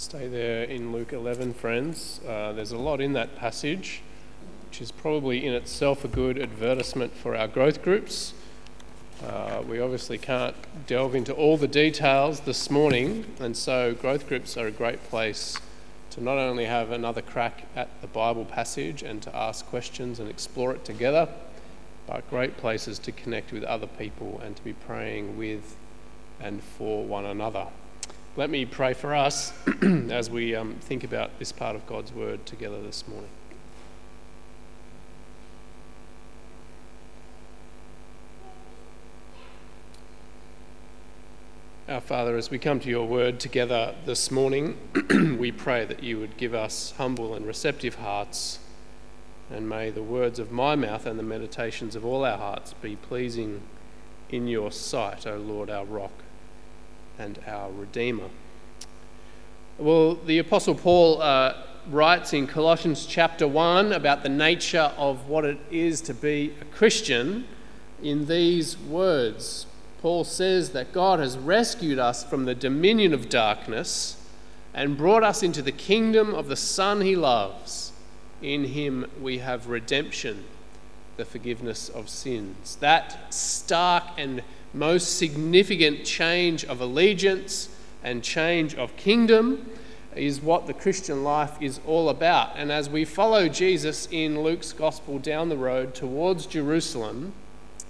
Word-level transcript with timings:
Stay 0.00 0.28
there 0.28 0.62
in 0.62 0.92
Luke 0.92 1.12
11, 1.12 1.52
friends. 1.52 2.22
Uh, 2.26 2.54
there's 2.54 2.72
a 2.72 2.78
lot 2.78 3.02
in 3.02 3.12
that 3.12 3.36
passage, 3.36 4.00
which 4.66 4.80
is 4.80 4.90
probably 4.90 5.44
in 5.44 5.52
itself 5.52 6.06
a 6.06 6.08
good 6.08 6.38
advertisement 6.38 7.14
for 7.14 7.36
our 7.36 7.46
growth 7.46 7.82
groups. 7.82 8.32
Uh, 9.22 9.62
we 9.68 9.78
obviously 9.78 10.16
can't 10.16 10.56
delve 10.86 11.14
into 11.14 11.34
all 11.34 11.58
the 11.58 11.68
details 11.68 12.40
this 12.40 12.70
morning, 12.70 13.26
and 13.40 13.54
so 13.54 13.92
growth 13.92 14.26
groups 14.26 14.56
are 14.56 14.66
a 14.66 14.70
great 14.70 15.04
place 15.10 15.58
to 16.08 16.22
not 16.22 16.38
only 16.38 16.64
have 16.64 16.90
another 16.90 17.20
crack 17.20 17.66
at 17.76 17.90
the 18.00 18.06
Bible 18.06 18.46
passage 18.46 19.02
and 19.02 19.20
to 19.20 19.36
ask 19.36 19.66
questions 19.66 20.18
and 20.18 20.30
explore 20.30 20.72
it 20.72 20.82
together, 20.82 21.28
but 22.06 22.28
great 22.30 22.56
places 22.56 22.98
to 23.00 23.12
connect 23.12 23.52
with 23.52 23.64
other 23.64 23.86
people 23.86 24.40
and 24.42 24.56
to 24.56 24.64
be 24.64 24.72
praying 24.72 25.36
with 25.36 25.76
and 26.40 26.62
for 26.62 27.04
one 27.04 27.26
another. 27.26 27.66
Let 28.36 28.48
me 28.48 28.64
pray 28.64 28.94
for 28.94 29.12
us 29.12 29.52
as 29.82 30.30
we 30.30 30.54
um, 30.54 30.76
think 30.76 31.02
about 31.02 31.40
this 31.40 31.50
part 31.50 31.74
of 31.74 31.84
God's 31.84 32.12
Word 32.12 32.46
together 32.46 32.80
this 32.80 33.08
morning. 33.08 33.28
Our 41.88 42.00
Father, 42.00 42.36
as 42.36 42.52
we 42.52 42.60
come 42.60 42.78
to 42.78 42.88
your 42.88 43.04
word 43.04 43.40
together 43.40 43.96
this 44.06 44.30
morning, 44.30 44.78
we 45.36 45.50
pray 45.50 45.84
that 45.84 46.04
you 46.04 46.20
would 46.20 46.36
give 46.36 46.54
us 46.54 46.94
humble 46.98 47.34
and 47.34 47.44
receptive 47.44 47.96
hearts, 47.96 48.60
and 49.50 49.68
may 49.68 49.90
the 49.90 50.04
words 50.04 50.38
of 50.38 50.52
my 50.52 50.76
mouth 50.76 51.04
and 51.04 51.18
the 51.18 51.24
meditations 51.24 51.96
of 51.96 52.04
all 52.04 52.24
our 52.24 52.38
hearts 52.38 52.74
be 52.74 52.94
pleasing 52.94 53.62
in 54.28 54.46
your 54.46 54.70
sight, 54.70 55.26
O 55.26 55.36
Lord, 55.36 55.68
our 55.68 55.84
rock 55.84 56.12
and 57.20 57.38
our 57.46 57.70
Redeemer. 57.70 58.30
Well, 59.78 60.14
the 60.14 60.38
Apostle 60.38 60.74
Paul 60.74 61.20
uh, 61.20 61.54
writes 61.88 62.32
in 62.32 62.46
Colossians 62.46 63.04
chapter 63.06 63.46
1 63.46 63.92
about 63.92 64.22
the 64.22 64.28
nature 64.28 64.92
of 64.96 65.28
what 65.28 65.44
it 65.44 65.58
is 65.70 66.00
to 66.02 66.14
be 66.14 66.54
a 66.60 66.64
Christian 66.64 67.44
in 68.02 68.26
these 68.26 68.78
words. 68.78 69.66
Paul 70.00 70.24
says 70.24 70.70
that 70.70 70.92
God 70.92 71.18
has 71.18 71.36
rescued 71.36 71.98
us 71.98 72.24
from 72.24 72.46
the 72.46 72.54
dominion 72.54 73.12
of 73.12 73.28
darkness 73.28 74.16
and 74.72 74.96
brought 74.96 75.22
us 75.22 75.42
into 75.42 75.60
the 75.60 75.72
kingdom 75.72 76.34
of 76.34 76.48
the 76.48 76.56
Son 76.56 77.02
he 77.02 77.16
loves. 77.16 77.92
In 78.40 78.64
him 78.64 79.10
we 79.20 79.38
have 79.38 79.66
redemption, 79.66 80.44
the 81.18 81.26
forgiveness 81.26 81.90
of 81.90 82.08
sins. 82.08 82.76
That 82.76 83.34
stark 83.34 84.04
and 84.16 84.42
most 84.72 85.18
significant 85.18 86.04
change 86.04 86.64
of 86.64 86.80
allegiance 86.80 87.68
and 88.02 88.22
change 88.22 88.74
of 88.74 88.96
kingdom 88.96 89.68
is 90.14 90.40
what 90.40 90.66
the 90.66 90.74
Christian 90.74 91.22
life 91.22 91.60
is 91.60 91.80
all 91.86 92.08
about. 92.08 92.52
And 92.56 92.72
as 92.72 92.88
we 92.88 93.04
follow 93.04 93.48
Jesus 93.48 94.08
in 94.10 94.42
Luke's 94.42 94.72
gospel 94.72 95.18
down 95.18 95.48
the 95.48 95.56
road 95.56 95.94
towards 95.94 96.46
Jerusalem, 96.46 97.32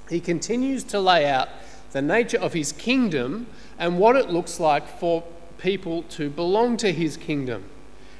he 0.09 0.20
continues 0.20 0.84
to 0.84 1.00
lay 1.00 1.28
out 1.28 1.48
the 1.92 2.03
nature 2.03 2.39
of 2.39 2.53
his 2.53 2.72
kingdom 2.72 3.47
and 3.78 3.98
what 3.98 4.17
it 4.17 4.31
looks 4.31 4.61
like 4.61 4.87
for 4.98 5.22
people 5.59 6.03
to 6.05 6.28
belong 6.31 6.77
to 6.78 6.92
his 6.92 7.17
kingdom. 7.17 7.65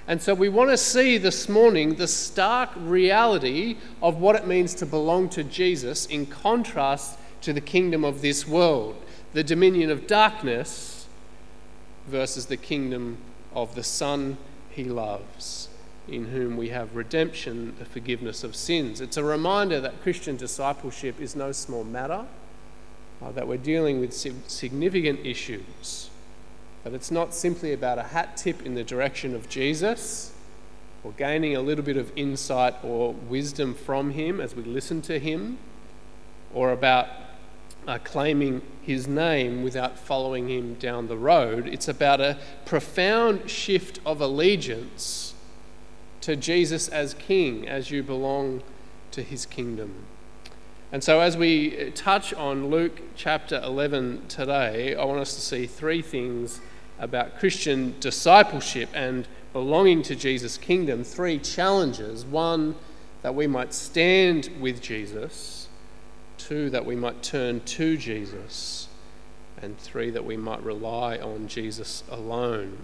And 0.07 0.21
so 0.21 0.35
we 0.35 0.49
want 0.49 0.71
to 0.71 0.77
see 0.77 1.19
this 1.19 1.49
morning 1.49 1.95
the 1.95 2.09
stark 2.09 2.71
reality 2.77 3.77
of 4.03 4.17
what 4.17 4.35
it 4.35 4.47
means 4.47 4.75
to 4.77 4.87
belong 4.87 5.29
to 5.31 5.45
Jesus 5.45 6.07
in 6.07 6.27
contrast 6.27 7.19
to 7.43 7.53
the 7.53 7.61
kingdom 7.61 8.05
of 8.05 8.23
this 8.23 8.47
world, 8.47 8.97
the 9.33 9.45
dominion 9.45 9.91
of 9.91 10.07
darkness 10.07 11.07
versus 12.07 12.47
the 12.47 12.57
kingdom 12.57 13.19
of 13.55 13.75
the 13.75 13.83
Son 13.83 14.37
he 14.71 14.85
loves, 14.85 15.69
in 16.09 16.27
whom 16.27 16.57
we 16.57 16.69
have 16.69 16.95
redemption, 16.95 17.75
the 17.79 17.85
forgiveness 17.85 18.45
of 18.45 18.55
sins. 18.55 19.01
It's 19.01 19.17
a 19.17 19.25
reminder 19.25 19.81
that 19.81 20.03
Christian 20.03 20.37
discipleship 20.37 21.21
is 21.21 21.37
no 21.37 21.53
small 21.53 21.85
matter, 21.85 22.27
uh, 23.23 23.33
that 23.33 23.47
we're 23.47 23.59
dealing 23.59 24.01
with 24.01 24.13
significant 24.13 25.25
issues, 25.25 26.11
that 26.85 26.95
it's 26.95 27.11
not 27.11 27.35
simply 27.35 27.73
about 27.73 27.99
a 27.99 28.05
hat 28.05 28.37
tip 28.37 28.65
in 28.65 28.75
the 28.75 28.85
direction 28.85 29.35
of 29.35 29.49
Jesus 29.49 30.33
or 31.03 31.13
gaining 31.13 31.57
a 31.57 31.61
little 31.61 31.85
bit 31.85 31.97
of 31.97 32.13
insight 32.17 32.75
or 32.83 33.13
wisdom 33.13 33.75
from 33.75 34.11
him 34.11 34.41
as 34.41 34.55
we 34.55 34.63
listen 34.63 35.01
to 35.03 35.19
him, 35.19 35.59
or 36.53 36.73
about 36.73 37.07
uh, 37.87 37.99
claiming 37.99 38.63
his 38.83 39.07
name 39.07 39.63
without 39.63 39.99
following 39.99 40.49
him 40.49 40.75
down 40.75 41.09
the 41.09 41.17
road. 41.17 41.67
It's 41.67 41.89
about 41.89 42.21
a 42.21 42.39
profound 42.65 43.51
shift 43.51 44.01
of 44.05 44.21
allegiance 44.21 45.35
to 46.21 46.37
Jesus 46.37 46.89
as 46.89 47.15
King, 47.15 47.67
as 47.67 47.91
you 47.91 48.03
belong 48.03 48.63
to 49.13 49.23
his 49.23 49.47
kingdom. 49.47 50.07
And 50.93 51.05
so, 51.05 51.21
as 51.21 51.37
we 51.37 51.93
touch 51.93 52.35
on 52.35 52.69
Luke 52.69 53.01
chapter 53.15 53.61
11 53.63 54.27
today, 54.29 54.95
I 54.97 55.05
want 55.05 55.21
us 55.21 55.35
to 55.35 55.41
see 55.41 55.67
three 55.67 56.03
things 56.03 56.61
about 56.99 57.39
Christian 57.39 57.95
discipleship 58.01 58.89
and 58.93 59.27
belonging 59.53 60.03
to 60.03 60.17
Jesus' 60.17 60.59
kingdom. 60.59 61.05
Three 61.05 61.39
challenges. 61.39 62.25
One, 62.25 62.75
that 63.23 63.35
we 63.35 63.47
might 63.47 63.75
stand 63.75 64.51
with 64.61 64.81
Jesus 64.81 65.60
Two, 66.51 66.69
that 66.71 66.85
we 66.85 66.97
might 66.97 67.23
turn 67.23 67.61
to 67.61 67.97
Jesus. 67.97 68.89
And 69.63 69.79
three, 69.79 70.11
that 70.11 70.25
we 70.25 70.37
might 70.37 70.61
rely 70.65 71.17
on 71.17 71.47
Jesus 71.47 72.03
alone. 72.11 72.77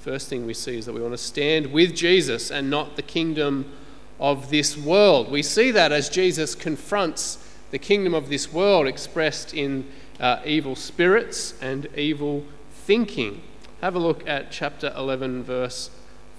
First 0.00 0.28
thing 0.28 0.44
we 0.44 0.54
see 0.54 0.78
is 0.78 0.86
that 0.86 0.92
we 0.92 1.00
want 1.00 1.14
to 1.14 1.18
stand 1.18 1.72
with 1.72 1.94
Jesus 1.94 2.50
and 2.50 2.68
not 2.68 2.96
the 2.96 3.02
kingdom 3.02 3.70
of 4.18 4.50
this 4.50 4.76
world. 4.76 5.30
We 5.30 5.40
see 5.40 5.70
that 5.70 5.92
as 5.92 6.08
Jesus 6.08 6.56
confronts 6.56 7.38
the 7.70 7.78
kingdom 7.78 8.12
of 8.12 8.28
this 8.28 8.52
world 8.52 8.88
expressed 8.88 9.54
in 9.54 9.86
uh, 10.18 10.40
evil 10.44 10.74
spirits 10.74 11.54
and 11.62 11.86
evil 11.96 12.44
thinking. 12.72 13.40
Have 13.82 13.94
a 13.94 14.00
look 14.00 14.28
at 14.28 14.50
chapter 14.50 14.92
11, 14.96 15.44
verse 15.44 15.90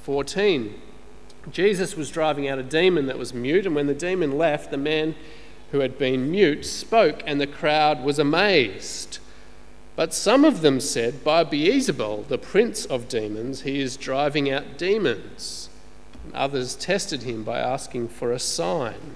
14. 0.01 0.73
Jesus 1.50 1.95
was 1.95 2.11
driving 2.11 2.50
out 2.50 2.59
a 2.59 2.63
demon 2.63 3.05
that 3.05 3.17
was 3.17 3.33
mute, 3.33 3.65
and 3.65 3.73
when 3.73 3.88
the 3.88 3.94
demon 3.94 4.38
left, 4.38 4.69
the 4.69 4.75
man 4.75 5.15
who 5.73 5.79
had 5.79 5.97
been 5.97 6.29
mute, 6.29 6.63
spoke, 6.67 7.23
and 7.25 7.41
the 7.41 7.47
crowd 7.47 8.03
was 8.03 8.19
amazed. 8.19 9.17
But 9.95 10.13
some 10.13 10.45
of 10.45 10.61
them 10.61 10.79
said, 10.79 11.23
By 11.23 11.44
Beelzebul, 11.44 12.28
the 12.28 12.38
prince 12.38 12.85
of 12.85 13.09
demons, 13.09 13.61
he 13.61 13.81
is 13.81 13.97
driving 13.97 14.51
out 14.51 14.78
demons. 14.78 15.72
And 16.23 16.33
others 16.35 16.75
tested 16.75 17.23
him 17.23 17.44
by 17.44 17.57
asking 17.57 18.09
for 18.09 18.31
a 18.31 18.38
sign 18.38 19.16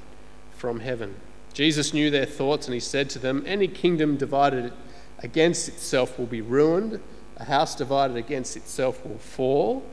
from 0.55 0.79
heaven. 0.79 1.17
Jesus 1.53 1.93
knew 1.93 2.09
their 2.09 2.25
thoughts, 2.25 2.65
and 2.65 2.73
he 2.73 2.79
said 2.79 3.07
to 3.11 3.19
them, 3.19 3.43
Any 3.45 3.67
kingdom 3.67 4.17
divided 4.17 4.73
against 5.19 5.67
itself 5.67 6.17
will 6.17 6.25
be 6.25 6.41
ruined, 6.41 6.99
a 7.35 7.43
house 7.43 7.75
divided 7.75 8.17
against 8.17 8.57
itself 8.57 9.05
will 9.05 9.19
fall. 9.19 9.85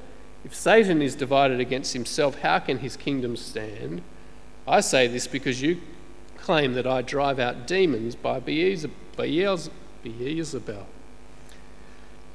If 0.47 0.55
Satan 0.55 1.03
is 1.03 1.15
divided 1.15 1.61
against 1.61 1.93
himself, 1.93 2.39
how 2.39 2.59
can 2.59 2.79
his 2.79 2.97
kingdom 2.97 3.37
stand? 3.37 4.01
I 4.67 4.81
say 4.81 5.09
this 5.09 5.27
because 5.27 5.61
you 5.61 5.83
claim 6.45 6.75
that 6.75 6.87
I 6.87 7.01
drive 7.01 7.39
out 7.39 7.67
demons 7.67 8.15
by 8.15 8.39
Beelzebul. 8.39 8.91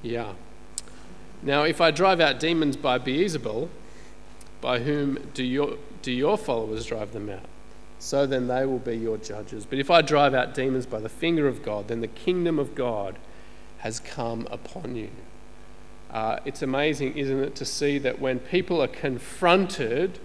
Yeah. 0.02 0.34
Now, 1.44 1.62
if 1.62 1.80
I 1.80 1.92
drive 1.92 2.19
out 2.19 2.40
demons 2.40 2.75
by 2.75 2.98
Beelzebul, 2.98 3.69
by 4.62 4.80
whom 4.80 5.30
do 5.36 5.44
your, 5.44 5.78
do 6.02 6.12
your 6.12 6.40
followers 6.40 6.88
drive 6.88 7.14
them 7.14 7.30
out? 7.30 7.46
So 8.00 8.25
then 8.25 8.48
they 8.48 8.66
will 8.66 8.80
be 8.80 8.98
your 8.98 9.18
judges. 9.18 9.68
But 9.68 9.78
if 9.78 9.92
I 9.92 10.02
drive 10.02 10.34
out 10.34 10.56
demons 10.56 10.88
by 10.88 11.00
the 11.00 11.09
finger 11.09 11.48
of 11.48 11.62
God, 11.62 11.88
then 11.90 12.02
the 12.02 12.08
kingdom 12.08 12.58
of 12.58 12.74
God 12.74 13.19
has 13.80 14.00
come 14.00 14.48
upon 14.50 14.96
you. 14.96 15.12
Uh, 16.10 16.39
it's 16.45 16.63
amazing, 16.63 17.16
isn't 17.16 17.39
it, 17.39 17.56
to 17.57 17.66
see 17.66 18.00
that 18.00 18.19
when 18.19 18.39
people 18.39 18.81
are 18.81 18.88
confronted 18.88 20.18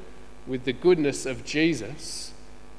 with 0.46 0.64
the 0.64 0.72
goodness 0.72 1.26
of 1.26 1.44
Jesus, 1.44 2.33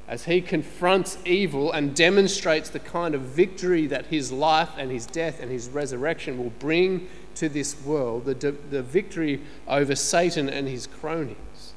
as 0.08 0.26
he 0.26 0.40
confronts 0.40 1.18
evil 1.26 1.72
and 1.72 1.96
demonstrates 1.96 2.70
the 2.70 2.80
kind 2.80 3.16
of 3.16 3.22
victory 3.22 3.88
that 3.88 4.06
his 4.08 4.32
life 4.32 4.70
and 4.78 4.92
his 4.92 5.06
death 5.06 5.40
and 5.40 5.52
his 5.52 5.68
resurrection 5.70 6.38
will 6.38 6.52
bring 6.60 7.08
to 7.36 7.50
this 7.50 7.84
world, 7.84 8.26
the, 8.26 8.56
the 8.70 8.84
victory 8.84 9.42
over 9.68 9.96
Satan 9.96 10.48
and 10.48 10.68
his 10.68 10.88
cronies. 10.88 11.74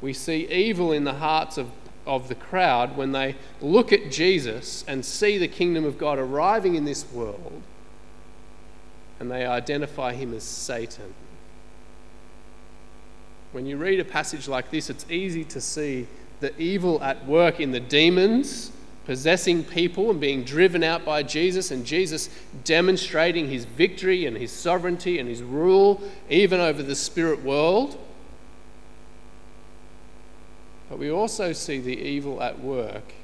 We 0.00 0.12
see 0.12 0.46
evil 0.48 0.92
in 0.92 1.04
the 1.04 1.14
hearts 1.14 1.58
of, 1.58 1.70
of 2.06 2.28
the 2.28 2.34
crowd 2.34 2.96
when 2.96 3.12
they 3.12 3.34
look 3.60 3.92
at 3.92 4.10
Jesus 4.10 4.84
and 4.86 5.04
see 5.04 5.36
the 5.36 5.48
kingdom 5.48 5.84
of 5.84 5.98
God 5.98 6.18
arriving 6.18 6.76
in 6.76 6.84
this 6.84 7.10
world 7.10 7.62
and 9.18 9.30
they 9.30 9.44
identify 9.44 10.12
him 10.12 10.34
as 10.34 10.44
Satan. 10.44 11.14
When 13.52 13.66
you 13.66 13.76
read 13.76 13.98
a 14.00 14.04
passage 14.04 14.48
like 14.48 14.70
this, 14.70 14.90
it's 14.90 15.06
easy 15.10 15.44
to 15.44 15.60
see 15.60 16.06
the 16.40 16.56
evil 16.60 17.02
at 17.02 17.26
work 17.26 17.60
in 17.60 17.72
the 17.72 17.80
demons 17.80 18.72
possessing 19.06 19.62
people 19.62 20.10
and 20.10 20.20
being 20.20 20.42
driven 20.42 20.82
out 20.82 21.04
by 21.04 21.22
Jesus, 21.22 21.70
and 21.70 21.86
Jesus 21.86 22.28
demonstrating 22.64 23.48
his 23.48 23.64
victory 23.64 24.26
and 24.26 24.36
his 24.36 24.50
sovereignty 24.50 25.20
and 25.20 25.28
his 25.28 25.42
rule 25.42 26.02
even 26.28 26.60
over 26.60 26.82
the 26.82 26.96
spirit 26.96 27.42
world. 27.42 27.96
But 30.90 30.98
we 30.98 31.08
also 31.08 31.52
see 31.52 31.78
the 31.78 31.96
evil 31.96 32.42
at 32.42 32.60
work 32.60 33.14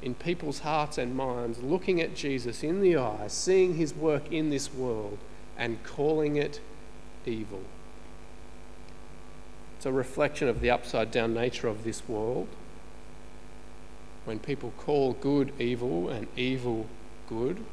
in 0.00 0.14
people's 0.14 0.60
hearts 0.60 0.96
and 0.96 1.16
minds, 1.16 1.58
looking 1.58 2.00
at 2.00 2.14
Jesus 2.14 2.62
in 2.62 2.80
the 2.80 2.96
eye, 2.96 3.26
seeing 3.26 3.74
his 3.74 3.94
work 3.94 4.30
in 4.30 4.50
this 4.50 4.72
world, 4.72 5.18
and 5.58 5.82
calling 5.82 6.36
it 6.36 6.60
evil. 7.24 7.62
It's 9.86 9.92
a 9.92 9.94
reflection 9.94 10.48
of 10.48 10.60
the 10.60 10.68
upside 10.68 11.12
down 11.12 11.32
nature 11.32 11.68
of 11.68 11.84
this 11.84 12.08
world. 12.08 12.48
When 14.24 14.40
people 14.40 14.72
call 14.76 15.12
good 15.12 15.52
evil 15.60 16.08
and 16.08 16.26
evil 16.34 16.88
good, 17.28 17.64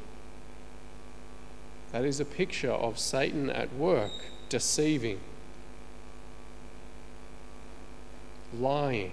that 1.90 2.04
is 2.04 2.20
a 2.20 2.24
picture 2.24 2.70
of 2.70 3.00
Satan 3.00 3.50
at 3.50 3.74
work, 3.74 4.12
deceiving, 4.48 5.18
lying, 8.56 9.10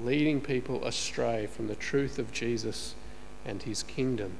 leading 0.00 0.40
people 0.40 0.84
astray 0.84 1.48
from 1.48 1.66
the 1.66 1.74
truth 1.74 2.16
of 2.20 2.30
Jesus 2.30 2.94
and 3.44 3.64
his 3.64 3.82
kingdom. 3.82 4.34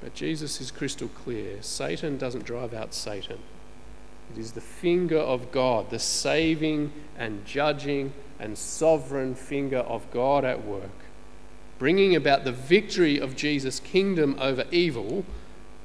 But 0.00 0.14
Jesus 0.14 0.62
is 0.62 0.70
crystal 0.70 1.08
clear 1.08 1.58
Satan 1.60 2.16
doesn't 2.16 2.46
drive 2.46 2.72
out 2.72 2.94
Satan. 2.94 3.40
It 4.34 4.38
is 4.38 4.52
the 4.52 4.60
finger 4.80 5.18
of 5.18 5.50
God, 5.52 5.90
the 5.90 5.98
saving 5.98 6.92
and 7.16 7.44
judging 7.44 8.12
and 8.38 8.56
sovereign 8.56 9.34
finger 9.34 9.78
of 9.78 10.10
God 10.10 10.44
at 10.44 10.64
work, 10.64 10.90
bringing 11.78 12.14
about 12.14 12.44
the 12.44 12.52
victory 12.52 13.18
of 13.18 13.36
Jesus' 13.36 13.80
kingdom 13.80 14.36
over 14.38 14.64
evil 14.70 15.24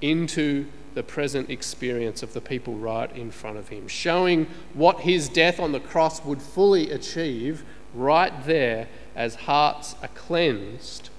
into 0.02 0.66
the 0.94 1.04
present 1.04 1.50
experience 1.50 2.22
of 2.22 2.34
the 2.34 2.42
people 2.42 2.76
right 2.76 3.12
in 3.16 3.32
front 3.32 3.58
of 3.58 3.70
him, 3.70 3.88
showing 3.88 4.46
what 4.74 5.02
his 5.02 5.28
death 5.28 5.60
on 5.60 5.72
the 5.72 5.80
cross 5.80 6.24
would 6.24 6.42
fully 6.42 6.92
achieve 6.92 7.64
right 7.94 8.46
there 8.46 8.88
as 9.16 9.36
hearts 9.36 9.96
are 10.02 10.10
cleansed 10.10 11.10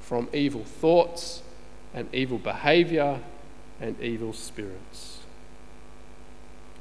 from 0.00 0.28
evil 0.32 0.64
thoughts 0.64 1.42
and 1.94 2.06
evil 2.14 2.38
behavior 2.38 3.20
and 3.80 3.98
evil 4.00 4.32
spirits. 4.32 5.21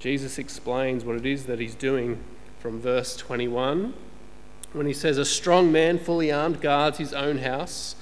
Jesus 0.01 0.37
explains 0.37 1.05
what 1.05 1.15
it 1.15 1.25
is 1.25 1.45
that 1.45 1.59
he's 1.59 1.75
doing 1.75 2.19
from 2.59 2.81
verse 2.81 3.15
21 3.15 3.93
when 4.73 4.87
he 4.87 4.93
says, 4.93 5.17
A 5.17 5.25
strong 5.25 5.71
man, 5.71 5.99
fully 5.99 6.31
armed, 6.31 6.59
guards 6.59 6.97
his 6.97 7.13
own 7.13 7.37
house 7.37 7.95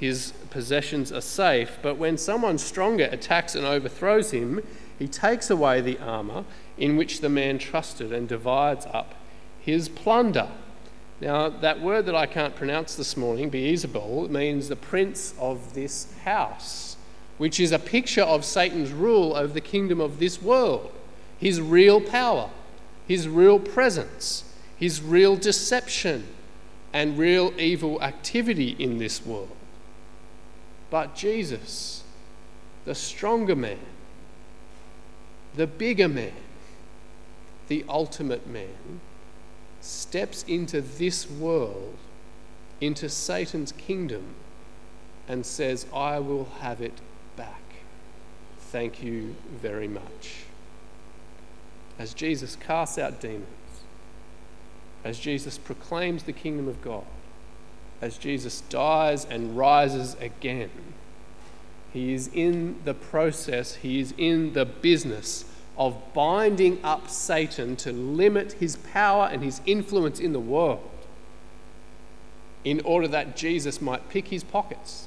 his 0.00 0.32
possessions 0.48 1.12
are 1.12 1.20
safe. 1.20 1.78
But 1.82 1.98
when 1.98 2.16
someone 2.16 2.56
stronger 2.56 3.08
attacks 3.12 3.54
and 3.54 3.66
overthrows 3.66 4.30
him, 4.30 4.62
he 4.98 5.06
takes 5.06 5.50
away 5.50 5.82
the 5.82 5.98
armour 5.98 6.44
in 6.78 6.96
which 6.96 7.20
the 7.20 7.28
man 7.28 7.58
trusted 7.58 8.10
and 8.10 8.26
divides 8.26 8.86
up 8.92 9.14
his 9.60 9.90
plunder. 9.90 10.48
Now, 11.20 11.50
that 11.50 11.82
word 11.82 12.06
that 12.06 12.14
I 12.14 12.24
can't 12.24 12.56
pronounce 12.56 12.94
this 12.96 13.14
morning, 13.14 13.50
Beelzebul, 13.50 14.30
means 14.30 14.68
the 14.68 14.76
prince 14.76 15.34
of 15.38 15.74
this 15.74 16.10
house, 16.24 16.96
which 17.36 17.60
is 17.60 17.70
a 17.70 17.78
picture 17.78 18.22
of 18.22 18.42
Satan's 18.42 18.92
rule 18.92 19.36
over 19.36 19.52
the 19.52 19.60
kingdom 19.60 20.00
of 20.00 20.18
this 20.18 20.40
world, 20.40 20.90
his 21.40 21.60
real 21.60 22.00
power, 22.00 22.50
his 23.08 23.26
real 23.26 23.58
presence, 23.58 24.44
his 24.76 25.00
real 25.02 25.36
deception, 25.36 26.26
and 26.92 27.16
real 27.16 27.52
evil 27.58 28.02
activity 28.02 28.76
in 28.78 28.98
this 28.98 29.24
world. 29.24 29.56
But 30.90 31.14
Jesus, 31.16 32.04
the 32.84 32.94
stronger 32.94 33.56
man, 33.56 33.78
the 35.54 35.66
bigger 35.66 36.08
man, 36.08 36.32
the 37.68 37.84
ultimate 37.88 38.46
man, 38.46 39.00
steps 39.80 40.44
into 40.46 40.82
this 40.82 41.30
world, 41.30 41.96
into 42.80 43.08
Satan's 43.08 43.72
kingdom, 43.72 44.24
and 45.26 45.46
says, 45.46 45.86
I 45.94 46.18
will 46.18 46.48
have 46.60 46.82
it 46.82 47.00
back. 47.36 47.62
Thank 48.58 49.02
you 49.02 49.36
very 49.62 49.88
much. 49.88 50.44
As 52.00 52.14
Jesus 52.14 52.56
casts 52.56 52.96
out 52.96 53.20
demons, 53.20 53.44
as 55.04 55.18
Jesus 55.18 55.58
proclaims 55.58 56.22
the 56.22 56.32
kingdom 56.32 56.66
of 56.66 56.80
God, 56.80 57.04
as 58.00 58.16
Jesus 58.16 58.62
dies 58.62 59.26
and 59.26 59.54
rises 59.54 60.16
again. 60.18 60.70
He 61.92 62.14
is 62.14 62.30
in 62.32 62.76
the 62.86 62.94
process, 62.94 63.74
he 63.74 64.00
is 64.00 64.14
in 64.16 64.54
the 64.54 64.64
business 64.64 65.44
of 65.76 66.14
binding 66.14 66.82
up 66.82 67.10
Satan 67.10 67.76
to 67.76 67.92
limit 67.92 68.52
his 68.52 68.76
power 68.76 69.28
and 69.30 69.42
his 69.42 69.60
influence 69.66 70.18
in 70.18 70.32
the 70.32 70.40
world 70.40 70.88
in 72.64 72.80
order 72.80 73.08
that 73.08 73.36
Jesus 73.36 73.82
might 73.82 74.08
pick 74.08 74.28
his 74.28 74.42
pockets, 74.42 75.06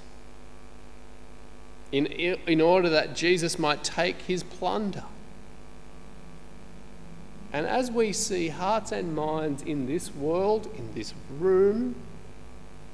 in, 1.91 2.05
in 2.05 2.61
order 2.61 2.89
that 2.89 3.15
Jesus 3.15 3.57
might 3.57 3.83
take 3.83 4.21
his 4.21 4.43
plunder. 4.43 5.05
And 7.53 7.67
as 7.67 7.91
we 7.91 8.11
see 8.11 8.49
hearts 8.49 8.91
and 8.91 9.15
minds 9.15 9.61
in 9.61 9.85
this 9.85 10.13
world, 10.13 10.67
in 10.75 10.93
this 10.95 11.13
room, 11.39 11.95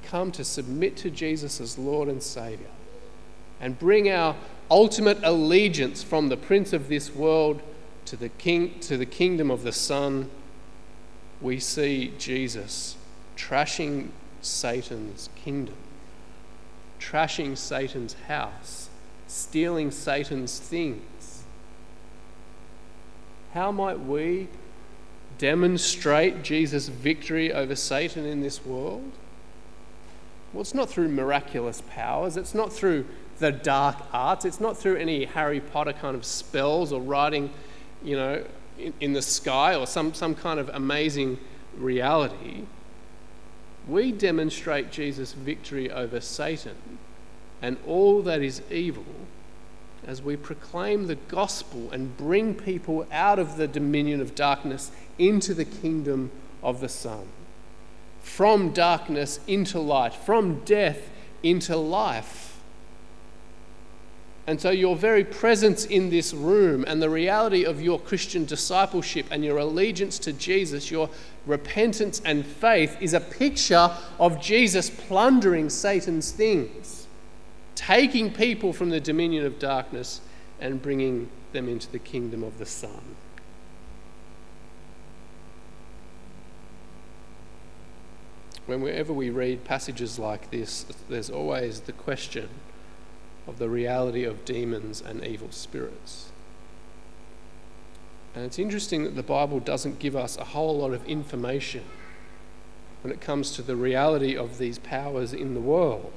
come 0.03 0.31
to 0.33 0.43
submit 0.43 0.97
to 0.97 1.09
Jesus 1.09 1.61
as 1.61 1.77
Lord 1.77 2.09
and 2.09 2.21
Saviour 2.21 2.69
and 3.61 3.77
bring 3.77 4.09
our 4.09 4.35
ultimate 4.71 5.19
allegiance 5.23 6.03
from 6.03 6.29
the 6.29 6.37
prince 6.37 6.73
of 6.73 6.87
this 6.89 7.13
world 7.13 7.61
to 8.05 8.15
the 8.15 8.29
king 8.29 8.79
to 8.79 8.97
the 8.97 9.05
kingdom 9.05 9.51
of 9.51 9.63
the 9.63 9.71
son 9.71 10.29
we 11.41 11.59
see 11.59 12.13
Jesus 12.17 12.95
trashing 13.35 14.09
Satan's 14.41 15.29
kingdom 15.35 15.75
trashing 16.99 17.57
Satan's 17.57 18.13
house 18.27 18.89
stealing 19.27 19.91
Satan's 19.91 20.59
things 20.59 21.01
how 23.53 23.71
might 23.71 23.99
we 23.99 24.47
demonstrate 25.37 26.43
Jesus' 26.43 26.87
victory 26.87 27.51
over 27.51 27.75
Satan 27.75 28.25
in 28.25 28.41
this 28.41 28.65
world? 28.65 29.11
Well, 30.53 30.61
it's 30.61 30.73
not 30.73 30.89
through 30.89 31.09
miraculous 31.09 31.81
powers, 31.89 32.37
it's 32.37 32.53
not 32.53 32.73
through 32.73 33.05
the 33.39 33.51
dark 33.51 33.95
arts, 34.11 34.45
it's 34.45 34.59
not 34.59 34.77
through 34.77 34.97
any 34.97 35.25
Harry 35.25 35.59
Potter 35.59 35.93
kind 35.93 36.15
of 36.15 36.25
spells 36.25 36.91
or 36.91 37.01
writing, 37.01 37.51
you 38.03 38.15
know, 38.15 38.43
in, 38.77 38.93
in 38.99 39.13
the 39.13 39.21
sky 39.21 39.75
or 39.75 39.87
some, 39.87 40.13
some 40.13 40.35
kind 40.35 40.59
of 40.59 40.69
amazing 40.69 41.39
reality. 41.77 42.63
We 43.87 44.11
demonstrate 44.11 44.91
Jesus' 44.91 45.33
victory 45.33 45.91
over 45.91 46.19
Satan 46.19 46.75
and 47.61 47.77
all 47.87 48.21
that 48.23 48.41
is 48.41 48.61
evil 48.69 49.05
as 50.05 50.21
we 50.21 50.35
proclaim 50.35 51.07
the 51.07 51.15
gospel 51.15 51.91
and 51.91 52.15
bring 52.17 52.55
people 52.55 53.05
out 53.11 53.39
of 53.39 53.57
the 53.57 53.67
dominion 53.67 54.21
of 54.21 54.35
darkness 54.35 54.91
into 55.17 55.53
the 55.53 55.65
kingdom 55.65 56.31
of 56.63 56.79
the 56.79 56.89
Son 56.89 57.27
from 58.21 58.71
darkness 58.71 59.39
into 59.47 59.79
light, 59.79 60.13
from 60.13 60.59
death 60.61 61.09
into 61.43 61.75
life. 61.75 62.57
And 64.47 64.59
so, 64.59 64.71
your 64.71 64.95
very 64.95 65.23
presence 65.23 65.85
in 65.85 66.09
this 66.09 66.33
room 66.33 66.83
and 66.87 67.01
the 67.01 67.09
reality 67.09 67.65
of 67.65 67.81
your 67.81 67.99
Christian 67.99 68.45
discipleship 68.45 69.27
and 69.29 69.43
your 69.43 69.57
allegiance 69.57 70.17
to 70.19 70.33
Jesus, 70.33 70.89
your 70.89 71.09
repentance 71.45 72.21
and 72.25 72.45
faith, 72.45 72.97
is 72.99 73.13
a 73.13 73.19
picture 73.19 73.91
of 74.19 74.41
Jesus 74.41 74.89
plundering 74.89 75.69
Satan's 75.69 76.31
things, 76.31 77.05
taking 77.89 78.31
people 78.31 78.71
from 78.71 78.91
the 78.91 78.99
dominion 78.99 79.43
of 79.43 79.57
darkness 79.57 80.21
and 80.61 80.79
bringing 80.79 81.27
them 81.53 81.67
into 81.67 81.91
the 81.91 81.97
kingdom 81.97 82.43
of 82.43 82.59
the 82.59 82.65
Son. 82.65 83.15
whenever 88.67 89.11
we 89.11 89.31
read 89.31 89.63
passages 89.63 90.19
like 90.19 90.51
this, 90.51 90.85
there's 91.09 91.31
always 91.31 91.79
the 91.81 91.91
question 91.91 92.47
of 93.47 93.57
the 93.57 93.67
reality 93.67 94.23
of 94.23 94.45
demons 94.45 95.01
and 95.01 95.25
evil 95.25 95.49
spirits. 95.49 96.31
And 98.35 98.45
it's 98.45 98.59
interesting 98.59 99.03
that 99.05 99.15
the 99.15 99.23
Bible 99.23 99.59
doesn't 99.59 99.97
give 99.97 100.15
us 100.15 100.37
a 100.37 100.45
whole 100.45 100.77
lot 100.77 100.93
of 100.93 101.03
information 101.07 101.85
when 103.01 103.11
it 103.11 103.19
comes 103.19 103.49
to 103.53 103.63
the 103.63 103.75
reality 103.75 104.37
of 104.37 104.59
these 104.59 104.77
powers 104.77 105.33
in 105.33 105.55
the 105.55 105.59
world. 105.59 106.13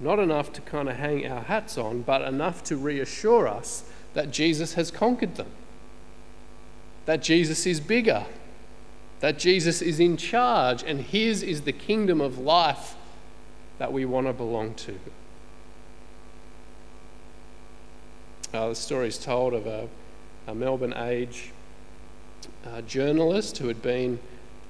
Not 0.00 0.18
enough 0.18 0.52
to 0.54 0.60
kind 0.60 0.88
of 0.88 0.96
hang 0.96 1.26
our 1.30 1.42
hats 1.42 1.78
on, 1.78 2.02
but 2.02 2.22
enough 2.22 2.64
to 2.64 2.76
reassure 2.76 3.46
us 3.46 3.84
that 4.14 4.30
Jesus 4.30 4.74
has 4.74 4.90
conquered 4.90 5.36
them, 5.36 5.50
that 7.06 7.22
Jesus 7.22 7.66
is 7.66 7.80
bigger, 7.80 8.26
that 9.20 9.38
Jesus 9.38 9.80
is 9.80 10.00
in 10.00 10.16
charge 10.16 10.82
and 10.82 11.00
his 11.00 11.42
is 11.42 11.62
the 11.62 11.72
kingdom 11.72 12.20
of 12.20 12.38
life 12.38 12.96
that 13.78 13.92
we 13.92 14.04
want 14.04 14.26
to 14.26 14.32
belong 14.32 14.74
to. 14.74 14.98
Uh, 18.52 18.68
the 18.68 18.74
story 18.74 19.08
is 19.08 19.18
told 19.18 19.52
of 19.52 19.66
a, 19.66 19.88
a 20.46 20.54
Melbourne 20.54 20.94
Age 20.96 21.50
uh, 22.64 22.82
journalist 22.82 23.58
who 23.58 23.68
had 23.68 23.82
been 23.82 24.20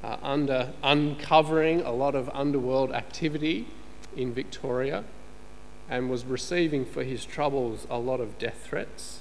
uh, 0.02 0.16
under 0.22 0.72
uncovering 0.82 1.80
a 1.82 1.92
lot 1.92 2.14
of 2.14 2.30
underworld 2.32 2.92
activity 2.92 3.66
in 4.16 4.32
Victoria 4.32 5.04
and 5.88 6.08
was 6.08 6.24
receiving 6.24 6.84
for 6.84 7.04
his 7.04 7.24
troubles 7.24 7.86
a 7.90 7.98
lot 7.98 8.20
of 8.20 8.38
death 8.38 8.64
threats 8.64 9.20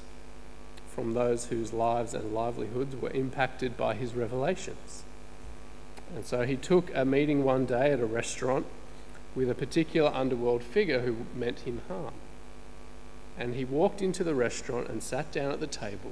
from 0.88 1.14
those 1.14 1.46
whose 1.48 1.74
lives 1.74 2.14
and 2.14 2.34
livelihoods 2.34 2.96
were 2.96 3.10
impacted 3.12 3.76
by 3.76 3.96
his 3.96 4.14
revelations. 4.14 5.04
And 6.16 6.26
so 6.26 6.46
he 6.46 6.56
took 6.56 6.92
a 6.94 7.04
meeting 7.04 7.44
one 7.44 7.66
day 7.66 7.92
at 7.92 8.00
a 8.00 8.06
restaurant 8.06 8.66
with 9.36 9.50
a 9.50 9.56
particular 9.56 10.12
underworld 10.14 10.64
figure 10.64 11.02
who 11.02 11.26
meant 11.36 11.62
him 11.62 11.82
harm. 11.88 12.14
And 13.38 13.56
he 13.56 13.66
walked 13.66 14.02
into 14.02 14.24
the 14.24 14.36
restaurant 14.36 14.90
and 14.90 15.02
sat 15.02 15.32
down 15.32 15.52
at 15.52 15.60
the 15.60 15.68
table, 15.68 16.12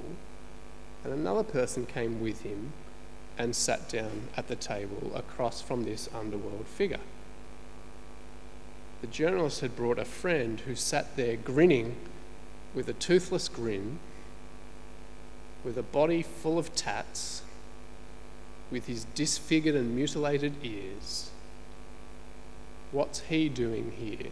and 1.04 1.12
another 1.12 1.44
person 1.44 1.86
came 1.86 2.20
with 2.20 2.42
him 2.42 2.72
and 3.38 3.54
sat 3.54 3.88
down 3.88 4.28
at 4.36 4.48
the 4.48 4.56
table 4.56 5.12
across 5.14 5.62
from 5.62 5.84
this 5.84 6.08
underworld 6.12 6.66
figure. 6.66 7.00
The 9.02 9.08
journalist 9.08 9.60
had 9.60 9.74
brought 9.74 9.98
a 9.98 10.04
friend 10.04 10.60
who 10.60 10.76
sat 10.76 11.16
there 11.16 11.36
grinning 11.36 11.96
with 12.72 12.88
a 12.88 12.92
toothless 12.92 13.48
grin, 13.48 13.98
with 15.64 15.76
a 15.76 15.82
body 15.82 16.22
full 16.22 16.56
of 16.56 16.74
tats, 16.76 17.42
with 18.70 18.86
his 18.86 19.04
disfigured 19.16 19.74
and 19.74 19.96
mutilated 19.96 20.54
ears. 20.62 21.30
What's 22.92 23.20
he 23.22 23.48
doing 23.48 23.92
here? 23.98 24.30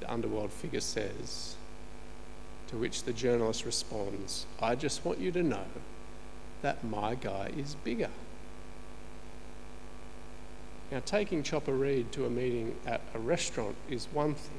The 0.00 0.10
underworld 0.10 0.50
figure 0.50 0.80
says. 0.80 1.56
To 2.68 2.78
which 2.78 3.02
the 3.02 3.12
journalist 3.12 3.66
responds, 3.66 4.46
I 4.62 4.76
just 4.76 5.04
want 5.04 5.18
you 5.18 5.30
to 5.32 5.42
know 5.42 5.66
that 6.62 6.82
my 6.82 7.16
guy 7.16 7.50
is 7.54 7.74
bigger. 7.74 8.10
Now, 10.90 11.00
taking 11.04 11.42
Chopper 11.42 11.74
Read 11.74 12.10
to 12.12 12.26
a 12.26 12.30
meeting 12.30 12.74
at 12.84 13.00
a 13.14 13.18
restaurant 13.18 13.76
is 13.88 14.08
one 14.12 14.34
thing. 14.34 14.58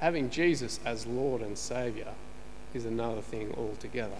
Having 0.00 0.30
Jesus 0.30 0.80
as 0.84 1.06
Lord 1.06 1.42
and 1.42 1.58
Saviour 1.58 2.14
is 2.72 2.86
another 2.86 3.20
thing 3.20 3.52
altogether. 3.56 4.16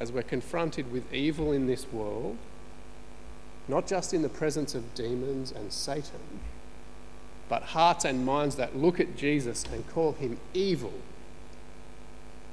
As 0.00 0.10
we're 0.10 0.22
confronted 0.22 0.90
with 0.90 1.12
evil 1.12 1.52
in 1.52 1.66
this 1.66 1.86
world, 1.92 2.36
not 3.68 3.86
just 3.86 4.12
in 4.12 4.22
the 4.22 4.28
presence 4.28 4.74
of 4.74 4.94
demons 4.94 5.52
and 5.52 5.72
Satan, 5.72 6.40
but 7.48 7.62
hearts 7.62 8.04
and 8.04 8.26
minds 8.26 8.56
that 8.56 8.76
look 8.76 8.98
at 8.98 9.16
Jesus 9.16 9.64
and 9.72 9.86
call 9.88 10.12
him 10.12 10.38
evil 10.52 10.94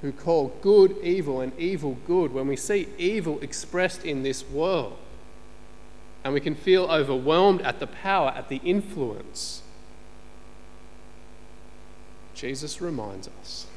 who 0.01 0.11
call 0.11 0.53
good 0.61 0.95
evil 1.03 1.41
and 1.41 1.57
evil 1.59 1.97
good, 2.07 2.33
when 2.33 2.47
we 2.47 2.55
see 2.55 2.87
evil 2.97 3.39
expressed 3.41 4.05
in 4.05 4.23
this 4.23 4.47
world, 4.49 4.97
and 6.23 6.33
we 6.33 6.39
can 6.39 6.55
feel 6.55 6.85
overwhelmed 6.85 7.61
at 7.61 7.79
the 7.79 7.87
power, 7.87 8.29
at 8.29 8.49
the 8.49 8.61
influence, 8.63 9.61
Jesus 12.33 12.79
reminds 12.79 13.27
us 13.41 13.67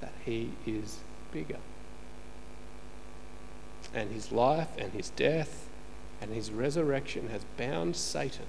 that 0.00 0.12
he 0.24 0.50
is 0.66 0.98
bigger. 1.32 1.58
And 3.92 4.10
his 4.10 4.32
life 4.32 4.68
and 4.76 4.92
his 4.92 5.10
death 5.10 5.68
and 6.20 6.32
his 6.32 6.50
resurrection 6.50 7.28
has 7.28 7.44
bound 7.56 7.94
Satan 7.94 8.46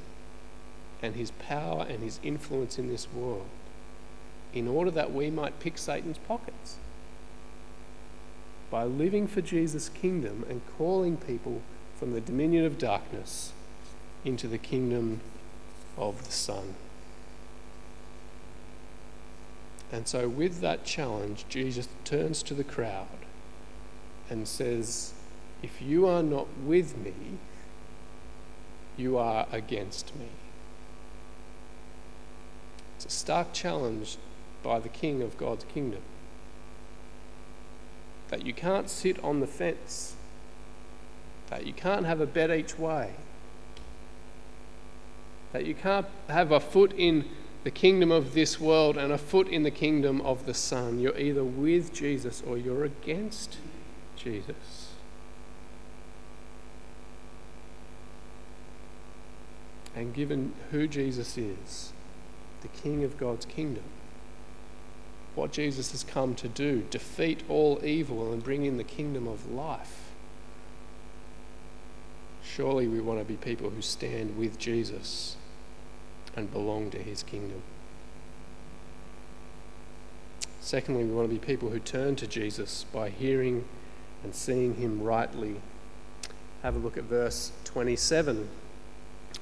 and 1.04 1.16
his 1.16 1.30
power 1.32 1.86
and 1.88 2.02
his 2.02 2.20
influence 2.24 2.80
in 2.80 2.88
this 2.88 3.08
world 3.14 3.46
in 4.56 4.70
order 4.70 4.90
that 4.90 5.14
we 5.14 5.30
might 5.30 5.60
pick 5.60 5.78
Satan's 5.78 6.18
pockets. 6.18 6.78
By 8.72 8.86
living 8.86 9.28
for 9.28 9.42
Jesus' 9.42 9.90
kingdom 9.90 10.46
and 10.50 10.62
calling 10.78 11.18
people 11.18 11.62
from 12.00 12.14
the 12.14 12.22
dominion 12.22 12.66
of 12.66 12.78
darkness 12.78 13.52
into 14.24 14.48
the 14.48 14.58
kingdom 14.58 15.20
of 15.98 16.26
the 16.26 16.32
Son. 16.32 16.74
And 19.92 20.08
so, 20.08 20.28
with 20.28 20.62
that 20.62 20.84
challenge, 20.84 21.46
Jesus 21.48 21.88
turns 22.06 22.42
to 22.44 22.54
the 22.54 22.64
crowd 22.64 23.08
and 24.30 24.48
says, 24.48 25.14
If 25.62 25.82
you 25.82 26.08
are 26.08 26.24
not 26.24 26.48
with 26.64 26.98
me, 26.98 27.14
you 28.98 29.18
are 29.18 29.48
against 29.52 30.16
me. 30.16 30.30
It's 32.96 33.06
a 33.06 33.10
stark 33.10 33.54
challenge 33.54 34.18
by 34.66 34.80
the 34.80 34.90
King 34.90 35.22
of 35.22 35.38
God's 35.38 35.64
kingdom. 35.66 36.02
That 38.30 38.44
you 38.44 38.52
can't 38.52 38.90
sit 38.90 39.24
on 39.24 39.40
the 39.40 39.48
fence, 39.48 40.16
that 41.52 41.68
you 41.68 41.72
can't 41.72 42.08
have 42.08 42.20
a 42.20 42.26
bet 42.26 42.50
each 42.50 42.80
way, 42.80 43.12
that 45.54 45.66
you 45.66 45.76
can't 45.76 46.08
have 46.28 46.52
a 46.52 46.60
foot 46.60 46.92
in 46.98 47.26
the 47.64 47.70
kingdom 47.70 48.12
of 48.12 48.34
this 48.34 48.60
world 48.60 48.98
and 48.98 49.14
a 49.14 49.20
foot 49.20 49.48
in 49.48 49.62
the 49.62 49.72
kingdom 49.72 50.20
of 50.22 50.48
the 50.48 50.54
Son. 50.56 51.00
You're 51.00 51.18
either 51.18 51.44
with 51.44 51.94
Jesus 51.94 52.42
or 52.46 52.58
you're 52.58 52.84
against 52.84 53.58
Jesus. 54.16 54.94
And 59.96 60.12
given 60.14 60.54
who 60.72 60.88
Jesus 60.88 61.38
is, 61.38 61.94
the 62.64 62.68
King 62.68 63.04
of 63.04 63.18
God's 63.20 63.46
kingdom, 63.46 63.84
what 65.36 65.52
Jesus 65.52 65.92
has 65.92 66.04
come 66.04 66.34
to 66.36 66.48
do 66.48 66.86
defeat 66.90 67.44
all 67.50 67.80
evil 67.84 68.32
and 68.32 68.44
bring 68.44 68.66
in 68.66 68.78
the 68.78 68.84
kingdom 68.84 69.28
of 69.28 69.52
life. 69.52 70.12
Surely 72.44 72.88
we 72.88 73.02
want 73.02 73.20
to 73.20 73.26
be 73.26 73.36
people 73.36 73.70
who 73.70 73.82
stand 73.82 74.38
with 74.38 74.58
Jesus 74.58 75.36
and 76.36 76.52
belong 76.52 76.90
to 76.92 77.00
his 77.00 77.24
kingdom. 77.24 77.62
Secondly, 80.62 81.04
we 81.04 81.12
want 81.12 81.30
to 81.30 81.34
be 81.34 81.40
people 81.40 81.70
who 81.70 81.80
turn 81.80 82.16
to 82.16 82.26
Jesus 82.26 82.86
by 82.92 83.10
hearing 83.10 83.66
and 84.24 84.34
seeing 84.34 84.76
him 84.76 85.02
rightly. 85.02 85.58
Have 86.64 86.76
a 86.76 86.80
look 86.80 86.98
at 86.98 87.04
verse 87.04 87.52
27. 87.66 88.50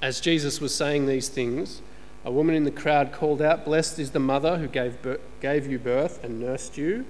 As 0.01 0.19
Jesus 0.19 0.59
was 0.59 0.75
saying 0.75 1.05
these 1.05 1.29
things, 1.29 1.81
a 2.25 2.31
woman 2.31 2.55
in 2.55 2.63
the 2.63 2.71
crowd 2.71 3.11
called 3.11 3.41
out, 3.41 3.65
Blessed 3.65 3.99
is 3.99 4.11
the 4.11 4.19
mother 4.19 4.57
who 4.57 4.67
gave, 4.67 5.01
birth, 5.01 5.19
gave 5.41 5.69
you 5.69 5.77
birth 5.77 6.23
and 6.23 6.39
nursed 6.39 6.77
you. 6.77 7.05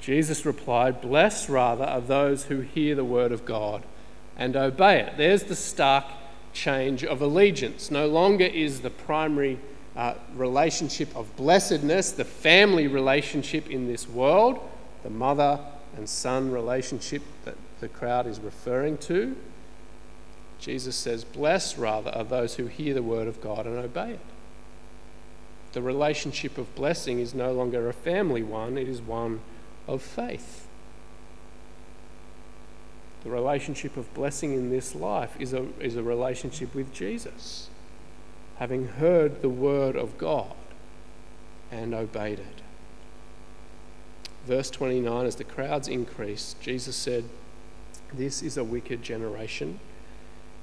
Jesus 0.00 0.44
replied, 0.44 1.00
Blessed 1.00 1.48
rather 1.48 1.84
are 1.84 2.00
those 2.00 2.44
who 2.44 2.60
hear 2.60 2.94
the 2.94 3.04
word 3.04 3.30
of 3.30 3.44
God 3.44 3.84
and 4.36 4.56
obey 4.56 5.00
it. 5.00 5.16
There's 5.16 5.44
the 5.44 5.56
stark 5.56 6.04
change 6.52 7.04
of 7.04 7.20
allegiance. 7.20 7.90
No 7.90 8.08
longer 8.08 8.44
is 8.44 8.80
the 8.80 8.90
primary 8.90 9.60
uh, 9.96 10.14
relationship 10.34 11.14
of 11.16 11.34
blessedness, 11.36 12.12
the 12.12 12.24
family 12.24 12.88
relationship 12.88 13.68
in 13.70 13.86
this 13.86 14.08
world, 14.08 14.58
the 15.04 15.10
mother 15.10 15.60
and 15.96 16.08
son 16.08 16.50
relationship 16.50 17.22
that 17.44 17.56
the 17.80 17.88
crowd 17.88 18.26
is 18.26 18.40
referring 18.40 18.98
to. 18.98 19.36
Jesus 20.58 20.96
says, 20.96 21.22
Blessed 21.22 21.78
rather 21.78 22.10
are 22.10 22.24
those 22.24 22.56
who 22.56 22.66
hear 22.66 22.92
the 22.92 23.02
word 23.04 23.28
of 23.28 23.40
God 23.40 23.66
and 23.66 23.78
obey 23.78 24.12
it 24.12 24.20
the 25.72 25.82
relationship 25.82 26.58
of 26.58 26.74
blessing 26.74 27.18
is 27.18 27.34
no 27.34 27.52
longer 27.52 27.88
a 27.88 27.92
family 27.92 28.42
one, 28.42 28.78
it 28.78 28.88
is 28.88 29.00
one 29.00 29.40
of 29.86 30.02
faith. 30.02 30.66
The 33.24 33.30
relationship 33.30 33.96
of 33.96 34.12
blessing 34.14 34.54
in 34.54 34.70
this 34.70 34.94
life 34.94 35.36
is 35.38 35.52
a, 35.52 35.66
is 35.80 35.96
a 35.96 36.02
relationship 36.02 36.74
with 36.74 36.92
Jesus, 36.92 37.68
having 38.56 38.88
heard 38.88 39.42
the 39.42 39.48
word 39.48 39.96
of 39.96 40.16
God 40.18 40.54
and 41.70 41.94
obeyed 41.94 42.38
it. 42.38 42.62
Verse 44.46 44.70
29 44.70 45.26
As 45.26 45.36
the 45.36 45.44
crowds 45.44 45.88
increased, 45.88 46.60
Jesus 46.60 46.96
said, 46.96 47.24
This 48.12 48.42
is 48.42 48.56
a 48.56 48.64
wicked 48.64 49.02
generation. 49.02 49.80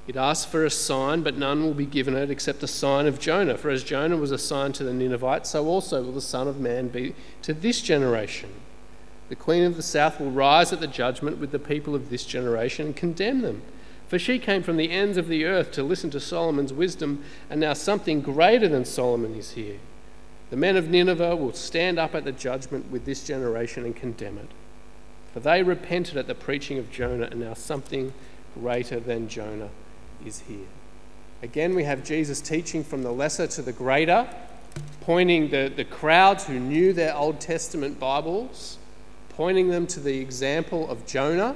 It 0.07 0.15
asks 0.15 0.45
for 0.45 0.63
a 0.63 0.69
sign, 0.69 1.23
but 1.23 1.35
none 1.35 1.63
will 1.63 1.73
be 1.73 1.85
given 1.85 2.15
it 2.15 2.29
except 2.29 2.59
the 2.59 2.67
sign 2.67 3.07
of 3.07 3.19
Jonah. 3.19 3.57
For 3.57 3.71
as 3.71 3.83
Jonah 3.83 4.17
was 4.17 4.31
a 4.31 4.37
sign 4.37 4.71
to 4.73 4.83
the 4.83 4.93
Ninevites, 4.93 5.49
so 5.49 5.65
also 5.65 6.03
will 6.03 6.11
the 6.11 6.21
Son 6.21 6.47
of 6.47 6.59
Man 6.59 6.89
be 6.89 7.15
to 7.41 7.55
this 7.55 7.81
generation. 7.81 8.51
The 9.29 9.35
Queen 9.35 9.63
of 9.63 9.75
the 9.75 9.81
South 9.81 10.19
will 10.19 10.29
rise 10.29 10.71
at 10.71 10.79
the 10.79 10.87
judgment 10.87 11.39
with 11.39 11.51
the 11.51 11.57
people 11.57 11.95
of 11.95 12.11
this 12.11 12.23
generation 12.23 12.85
and 12.85 12.95
condemn 12.95 13.41
them. 13.41 13.63
For 14.07 14.19
she 14.19 14.37
came 14.37 14.61
from 14.61 14.77
the 14.77 14.91
ends 14.91 15.17
of 15.17 15.27
the 15.27 15.45
earth 15.45 15.71
to 15.71 15.81
listen 15.81 16.11
to 16.11 16.19
Solomon's 16.19 16.71
wisdom, 16.71 17.23
and 17.49 17.59
now 17.59 17.73
something 17.73 18.21
greater 18.21 18.67
than 18.67 18.85
Solomon 18.85 19.33
is 19.33 19.53
here. 19.53 19.79
The 20.51 20.55
men 20.55 20.77
of 20.77 20.87
Nineveh 20.87 21.35
will 21.35 21.53
stand 21.53 21.97
up 21.97 22.13
at 22.13 22.23
the 22.23 22.31
judgment 22.31 22.91
with 22.91 23.05
this 23.05 23.23
generation 23.23 23.83
and 23.83 23.95
condemn 23.95 24.37
it. 24.37 24.49
For 25.33 25.39
they 25.39 25.63
repented 25.63 26.15
at 26.15 26.27
the 26.27 26.35
preaching 26.35 26.77
of 26.77 26.91
Jonah, 26.91 27.29
and 27.31 27.39
now 27.39 27.55
something 27.55 28.13
greater 28.53 28.99
than 28.99 29.27
Jonah 29.27 29.71
is 30.25 30.41
here. 30.41 30.67
Again, 31.41 31.75
we 31.75 31.83
have 31.83 32.03
Jesus 32.03 32.41
teaching 32.41 32.83
from 32.83 33.03
the 33.03 33.11
lesser 33.11 33.47
to 33.47 33.61
the 33.61 33.71
greater, 33.73 34.27
pointing 35.01 35.49
the, 35.49 35.71
the 35.75 35.85
crowds 35.85 36.45
who 36.45 36.59
knew 36.59 36.93
their 36.93 37.15
Old 37.15 37.39
Testament 37.39 37.99
Bibles, 37.99 38.77
pointing 39.29 39.69
them 39.69 39.85
to 39.87 39.99
the 39.99 40.19
example 40.19 40.89
of 40.89 41.05
Jonah, 41.05 41.55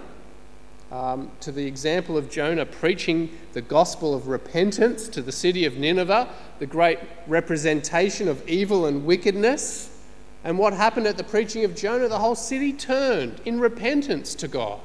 um, 0.91 1.31
to 1.41 1.51
the 1.51 1.65
example 1.65 2.17
of 2.17 2.29
Jonah 2.29 2.65
preaching 2.65 3.29
the 3.53 3.61
gospel 3.61 4.13
of 4.13 4.27
repentance 4.27 5.07
to 5.09 5.21
the 5.21 5.31
city 5.31 5.65
of 5.65 5.77
Nineveh, 5.77 6.27
the 6.59 6.65
great 6.65 6.99
representation 7.27 8.27
of 8.27 8.47
evil 8.47 8.85
and 8.85 9.05
wickedness. 9.05 9.95
And 10.43 10.57
what 10.57 10.73
happened 10.73 11.05
at 11.05 11.17
the 11.17 11.23
preaching 11.23 11.63
of 11.65 11.75
Jonah? 11.75 12.07
The 12.07 12.19
whole 12.19 12.35
city 12.35 12.73
turned 12.73 13.41
in 13.45 13.59
repentance 13.59 14.33
to 14.35 14.47
God. 14.47 14.79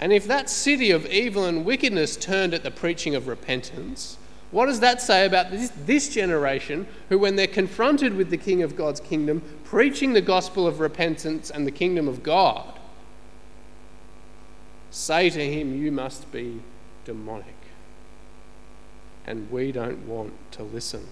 And 0.00 0.12
if 0.12 0.26
that 0.26 0.50
city 0.50 0.90
of 0.90 1.06
evil 1.06 1.44
and 1.44 1.64
wickedness 1.64 2.16
turned 2.16 2.52
at 2.52 2.62
the 2.62 2.70
preaching 2.70 3.14
of 3.14 3.28
repentance, 3.28 4.18
what 4.50 4.66
does 4.66 4.80
that 4.80 5.02
say 5.02 5.26
about 5.26 5.50
this, 5.50 5.72
this, 5.84 6.08
generation 6.08 6.86
who, 7.08 7.18
when 7.18 7.36
they're 7.36 7.46
confronted 7.46 8.14
with 8.14 8.30
the 8.30 8.36
King 8.36 8.62
of 8.62 8.76
God's 8.76 9.00
kingdom, 9.00 9.42
preaching 9.64 10.12
the 10.12 10.20
gospel 10.20 10.66
of 10.66 10.78
repentance 10.78 11.50
and 11.50 11.66
the 11.66 11.72
kingdom 11.72 12.06
of 12.06 12.22
God, 12.22 12.78
say 14.90 15.28
to 15.30 15.44
him, 15.44 15.74
You 15.74 15.90
must 15.90 16.30
be 16.30 16.60
demonic? 17.04 17.56
And 19.26 19.50
we 19.50 19.72
don't 19.72 20.06
want 20.06 20.34
to 20.52 20.62
listen. 20.62 21.08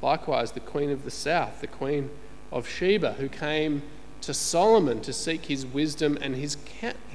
Likewise, 0.00 0.52
the 0.52 0.60
Queen 0.60 0.90
of 0.90 1.04
the 1.04 1.10
South, 1.10 1.60
the 1.60 1.66
Queen 1.66 2.10
of 2.52 2.68
Sheba, 2.68 3.14
who 3.14 3.28
came 3.28 3.82
to 4.22 4.34
Solomon 4.34 5.00
to 5.02 5.12
seek 5.12 5.46
his 5.46 5.66
wisdom 5.66 6.18
and 6.20 6.34
his, 6.34 6.56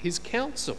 his 0.02 0.20
counsel. 0.20 0.78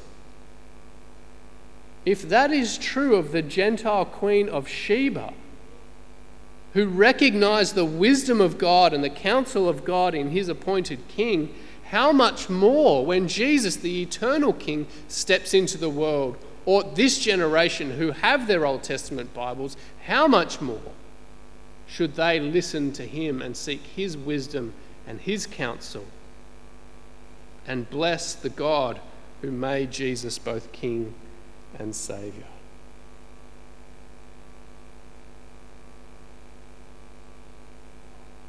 If 2.04 2.28
that 2.28 2.50
is 2.50 2.78
true 2.78 3.16
of 3.16 3.32
the 3.32 3.42
Gentile 3.42 4.04
Queen 4.04 4.48
of 4.48 4.68
Sheba, 4.68 5.32
who 6.74 6.86
recognized 6.86 7.74
the 7.74 7.84
wisdom 7.84 8.40
of 8.40 8.58
God 8.58 8.92
and 8.92 9.02
the 9.02 9.10
counsel 9.10 9.68
of 9.68 9.84
God 9.84 10.14
in 10.14 10.30
his 10.30 10.48
appointed 10.48 11.00
king, 11.08 11.54
how 11.90 12.12
much 12.12 12.50
more 12.50 13.04
when 13.04 13.28
Jesus, 13.28 13.76
the 13.76 14.02
eternal 14.02 14.52
King, 14.52 14.86
steps 15.08 15.54
into 15.54 15.78
the 15.78 15.88
world, 15.88 16.36
or 16.66 16.82
this 16.82 17.18
generation 17.18 17.92
who 17.92 18.10
have 18.10 18.46
their 18.46 18.66
Old 18.66 18.82
Testament 18.82 19.32
Bibles, 19.32 19.76
how 20.04 20.28
much 20.28 20.60
more 20.60 20.92
should 21.86 22.14
they 22.14 22.38
listen 22.38 22.92
to 22.92 23.04
him 23.06 23.40
and 23.40 23.56
seek 23.56 23.80
his 23.80 24.18
wisdom 24.18 24.74
and 25.06 25.20
his 25.22 25.46
counsel 25.46 26.04
and 27.68 27.88
bless 27.88 28.34
the 28.34 28.48
God 28.48 28.98
who 29.40 29.52
made 29.52 29.92
Jesus 29.92 30.38
both 30.38 30.72
King 30.72 31.14
and 31.78 31.94
Saviour? 31.94 32.46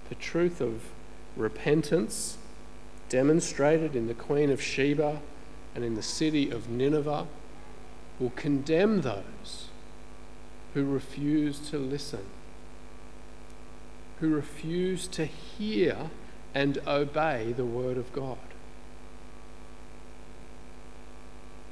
The 0.09 0.15
truth 0.15 0.59
of 0.59 0.85
repentance 1.35 2.39
demonstrated 3.09 3.95
in 3.95 4.07
the 4.07 4.15
Queen 4.15 4.49
of 4.49 4.59
Sheba 4.59 5.19
and 5.75 5.83
in 5.83 5.93
the 5.93 6.01
city 6.01 6.49
of 6.49 6.69
Nineveh 6.69 7.27
will 8.19 8.31
condemn 8.31 9.01
those 9.01 9.67
who 10.73 10.83
refuse 10.83 11.59
to 11.69 11.77
listen 11.77 12.25
who 14.19 14.29
refuse 14.29 15.07
to 15.07 15.25
hear 15.25 16.09
and 16.53 16.77
obey 16.85 17.53
the 17.55 17.65
Word 17.65 17.97
of 17.97 18.11
God. 18.13 18.37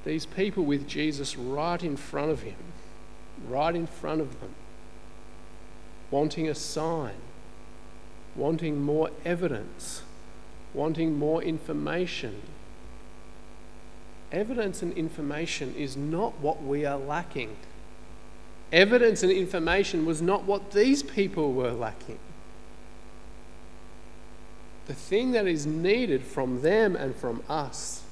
These 0.08 0.26
people 0.26 0.64
with 0.64 0.88
Jesus 0.88 1.36
right 1.38 1.84
in 1.84 1.98
front 1.98 2.32
of 2.32 2.44
him, 2.44 2.56
right 3.46 3.76
in 3.76 3.88
front 3.88 4.22
of 4.22 4.40
them, 4.40 4.56
wanting 6.10 6.48
a 6.48 6.56
sign, 6.56 7.16
wanting 8.34 8.82
more 8.82 9.10
evidence, 9.26 10.04
wanting 10.74 11.20
more 11.20 11.43
information. 11.43 12.41
Evidence 14.32 14.82
and 14.82 14.93
information 14.93 15.76
is 15.76 15.98
not 15.98 16.39
what 16.39 16.63
we 16.63 16.86
are 16.86 16.98
lacking. 16.98 17.58
Evidence 18.72 19.24
and 19.24 19.32
information 19.34 20.06
was 20.06 20.22
not 20.22 20.46
what 20.46 20.72
these 20.72 21.04
people 21.04 21.52
were 21.52 21.74
lacking 21.74 22.20
the 24.86 24.93
thing 24.93 25.34
that 25.34 25.46
is 25.46 25.65
needed 25.65 26.24
from 26.24 26.62
them 26.62 26.96
and 26.96 27.13
from 27.13 27.43
us 27.50 28.06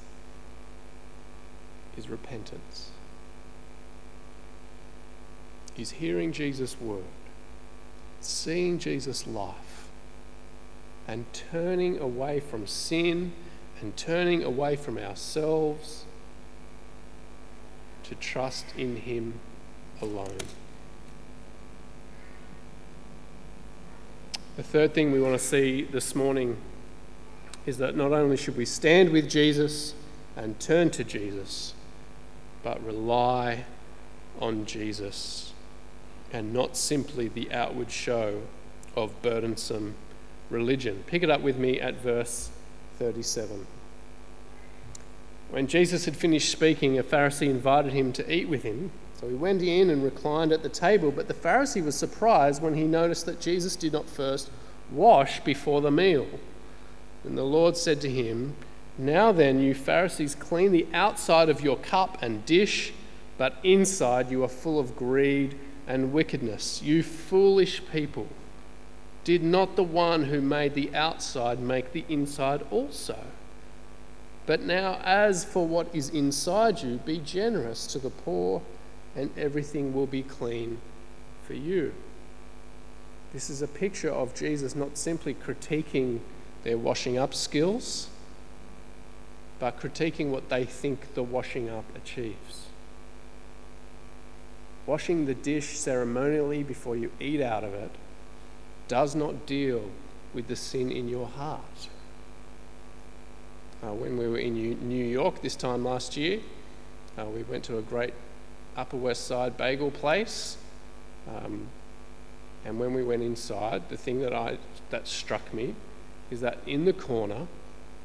is 1.97 2.09
repentance. 2.09 2.89
Is 5.77 5.91
hearing 5.91 6.31
Jesus' 6.31 6.79
word, 6.79 7.03
seeing 8.21 8.79
Jesus' 8.79 9.27
life, 9.27 9.89
and 11.07 11.25
turning 11.33 11.99
away 11.99 12.39
from 12.39 12.65
sin 12.65 13.33
and 13.81 13.95
turning 13.97 14.43
away 14.43 14.75
from 14.75 14.97
ourselves 14.97 16.05
to 18.03 18.15
trust 18.15 18.65
in 18.77 18.97
Him 18.97 19.35
alone. 20.01 20.37
The 24.55 24.63
third 24.63 24.93
thing 24.93 25.11
we 25.11 25.21
want 25.21 25.37
to 25.37 25.45
see 25.45 25.83
this 25.83 26.15
morning 26.15 26.57
is 27.65 27.77
that 27.77 27.97
not 27.97 28.13
only 28.13 28.37
should 28.37 28.55
we 28.55 28.65
stand 28.65 29.09
with 29.09 29.29
Jesus 29.29 29.93
and 30.37 30.59
turn 30.59 30.89
to 30.91 31.03
Jesus, 31.03 31.74
but 32.65 32.83
rely 32.83 33.63
on 34.41 34.65
Jesus 34.65 35.53
and 36.33 36.51
not 36.51 36.75
simply 36.75 37.27
the 37.27 37.51
outward 37.51 37.91
show 37.91 38.41
of 38.95 39.21
burdensome 39.21 39.93
religion. 40.49 41.03
Pick 41.05 41.21
it 41.21 41.29
up 41.29 41.41
with 41.41 41.59
me 41.59 41.79
at 41.79 42.01
verse 42.01 42.49
37. 42.97 43.67
When 45.51 45.67
Jesus 45.67 46.05
had 46.05 46.15
finished 46.15 46.51
speaking, 46.51 46.97
a 46.97 47.03
Pharisee 47.03 47.49
invited 47.51 47.93
him 47.93 48.11
to 48.13 48.33
eat 48.33 48.49
with 48.49 48.63
him. 48.63 48.89
So 49.21 49.29
he 49.29 49.35
went 49.35 49.61
in 49.61 49.91
and 49.91 50.03
reclined 50.03 50.51
at 50.51 50.63
the 50.63 50.69
table, 50.69 51.11
but 51.11 51.27
the 51.27 51.35
Pharisee 51.35 51.85
was 51.85 51.95
surprised 51.95 52.63
when 52.63 52.73
he 52.73 52.85
noticed 52.85 53.27
that 53.27 53.39
Jesus 53.39 53.75
did 53.75 53.93
not 53.93 54.09
first 54.09 54.49
wash 54.91 55.39
before 55.41 55.81
the 55.81 55.91
meal. 55.91 56.25
And 57.23 57.37
the 57.37 57.43
Lord 57.43 57.77
said 57.77 58.01
to 58.01 58.09
him, 58.09 58.55
Now 58.97 59.31
then, 59.31 59.59
you 59.59 59.73
Pharisees, 59.73 60.35
clean 60.35 60.71
the 60.71 60.87
outside 60.93 61.49
of 61.49 61.61
your 61.61 61.77
cup 61.77 62.17
and 62.21 62.45
dish, 62.45 62.93
but 63.37 63.57
inside 63.63 64.31
you 64.31 64.43
are 64.43 64.49
full 64.49 64.79
of 64.79 64.95
greed 64.95 65.57
and 65.87 66.13
wickedness. 66.13 66.81
You 66.81 67.03
foolish 67.03 67.81
people. 67.91 68.27
Did 69.23 69.43
not 69.43 69.75
the 69.75 69.83
one 69.83 70.25
who 70.25 70.39
made 70.39 70.75
the 70.75 70.93
outside 70.95 71.59
make 71.59 71.91
the 71.91 72.05
inside 72.07 72.65
also? 72.71 73.17
But 74.45 74.61
now, 74.61 74.99
as 75.03 75.43
for 75.43 75.67
what 75.67 75.93
is 75.93 76.09
inside 76.09 76.81
you, 76.81 76.97
be 76.97 77.17
generous 77.17 77.87
to 77.87 77.99
the 77.99 78.11
poor 78.11 78.61
and 79.15 79.31
everything 79.37 79.93
will 79.93 80.05
be 80.05 80.21
clean 80.21 80.79
for 81.43 81.53
you. 81.53 81.93
This 83.33 83.49
is 83.49 83.61
a 83.61 83.67
picture 83.67 84.11
of 84.11 84.35
Jesus 84.35 84.75
not 84.75 84.97
simply 84.97 85.33
critiquing 85.33 86.19
their 86.63 86.77
washing 86.77 87.17
up 87.17 87.33
skills, 87.33 88.09
but 89.59 89.79
critiquing 89.79 90.29
what 90.29 90.49
they 90.49 90.65
think 90.65 91.13
the 91.13 91.23
washing 91.23 91.69
up 91.69 91.85
achieves. 91.95 92.67
Washing 94.85 95.25
the 95.25 95.33
dish 95.33 95.77
ceremonially 95.77 96.63
before 96.63 96.95
you 96.95 97.11
eat 97.19 97.41
out 97.41 97.63
of 97.63 97.73
it 97.73 97.91
does 98.87 99.15
not 99.15 99.45
deal 99.45 99.89
with 100.33 100.47
the 100.47 100.55
sin 100.55 100.91
in 100.91 101.07
your 101.07 101.27
heart. 101.27 101.89
Uh, 103.83 103.93
when 103.93 104.17
we 104.17 104.27
were 104.27 104.37
in 104.37 104.53
New 104.87 105.05
York 105.05 105.41
this 105.41 105.55
time 105.55 105.83
last 105.83 106.15
year, 106.17 106.39
uh, 107.17 107.25
we 107.25 107.43
went 107.43 107.63
to 107.63 107.77
a 107.77 107.81
great 107.81 108.13
Upper 108.75 108.97
West 108.97 109.25
Side 109.25 109.57
bagel 109.57 109.91
place. 109.91 110.57
Um, 111.27 111.67
and 112.65 112.79
when 112.79 112.93
we 112.93 113.03
went 113.03 113.23
inside, 113.23 113.89
the 113.89 113.97
thing 113.97 114.21
that, 114.21 114.33
I, 114.33 114.57
that 114.89 115.07
struck 115.07 115.53
me 115.53 115.75
is 116.29 116.41
that 116.41 116.57
in 116.65 116.85
the 116.85 116.93
corner 116.93 117.47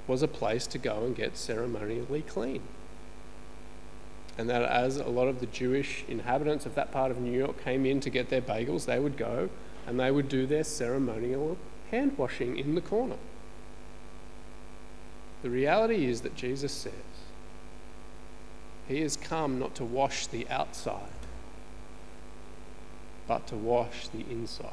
was 0.07 0.23
a 0.23 0.29
place 0.29 0.67
to 0.69 0.79
go 0.79 1.05
and 1.05 1.15
get 1.15 1.37
ceremonially 1.37 2.23
clean. 2.23 2.63
And 4.39 4.49
that 4.49 4.63
as 4.63 4.97
a 4.97 5.09
lot 5.09 5.29
of 5.29 5.41
the 5.41 5.47
Jewish 5.47 6.05
inhabitants 6.09 6.67
of 6.67 6.75
that 6.75 6.93
part 6.93 7.11
of 7.11 7.21
New 7.21 7.37
York 7.37 7.63
came 7.63 7.85
in 7.85 8.01
to 8.01 8.11
get 8.11 8.31
their 8.31 8.41
bagels, 8.41 8.87
they 8.87 8.99
would 8.99 9.17
go 9.17 9.51
and 9.87 9.99
they 9.99 10.11
would 10.11 10.29
do 10.29 10.47
their 10.47 10.65
ceremonial 10.65 11.59
hand 11.91 12.17
washing 12.17 12.59
in 12.59 12.75
the 12.75 12.81
corner. 12.81 13.19
The 15.43 15.51
reality 15.51 16.07
is 16.07 16.21
that 16.21 16.37
Jesus 16.37 16.73
says, 16.73 16.93
he 18.87 19.01
has 19.03 19.17
come 19.17 19.59
not 19.59 19.75
to 19.77 19.85
wash 19.85 20.27
the 20.27 20.49
outside, 20.49 21.13
but 23.27 23.47
to 23.47 23.57
wash 23.57 24.09
the 24.09 24.25
inside. 24.31 24.73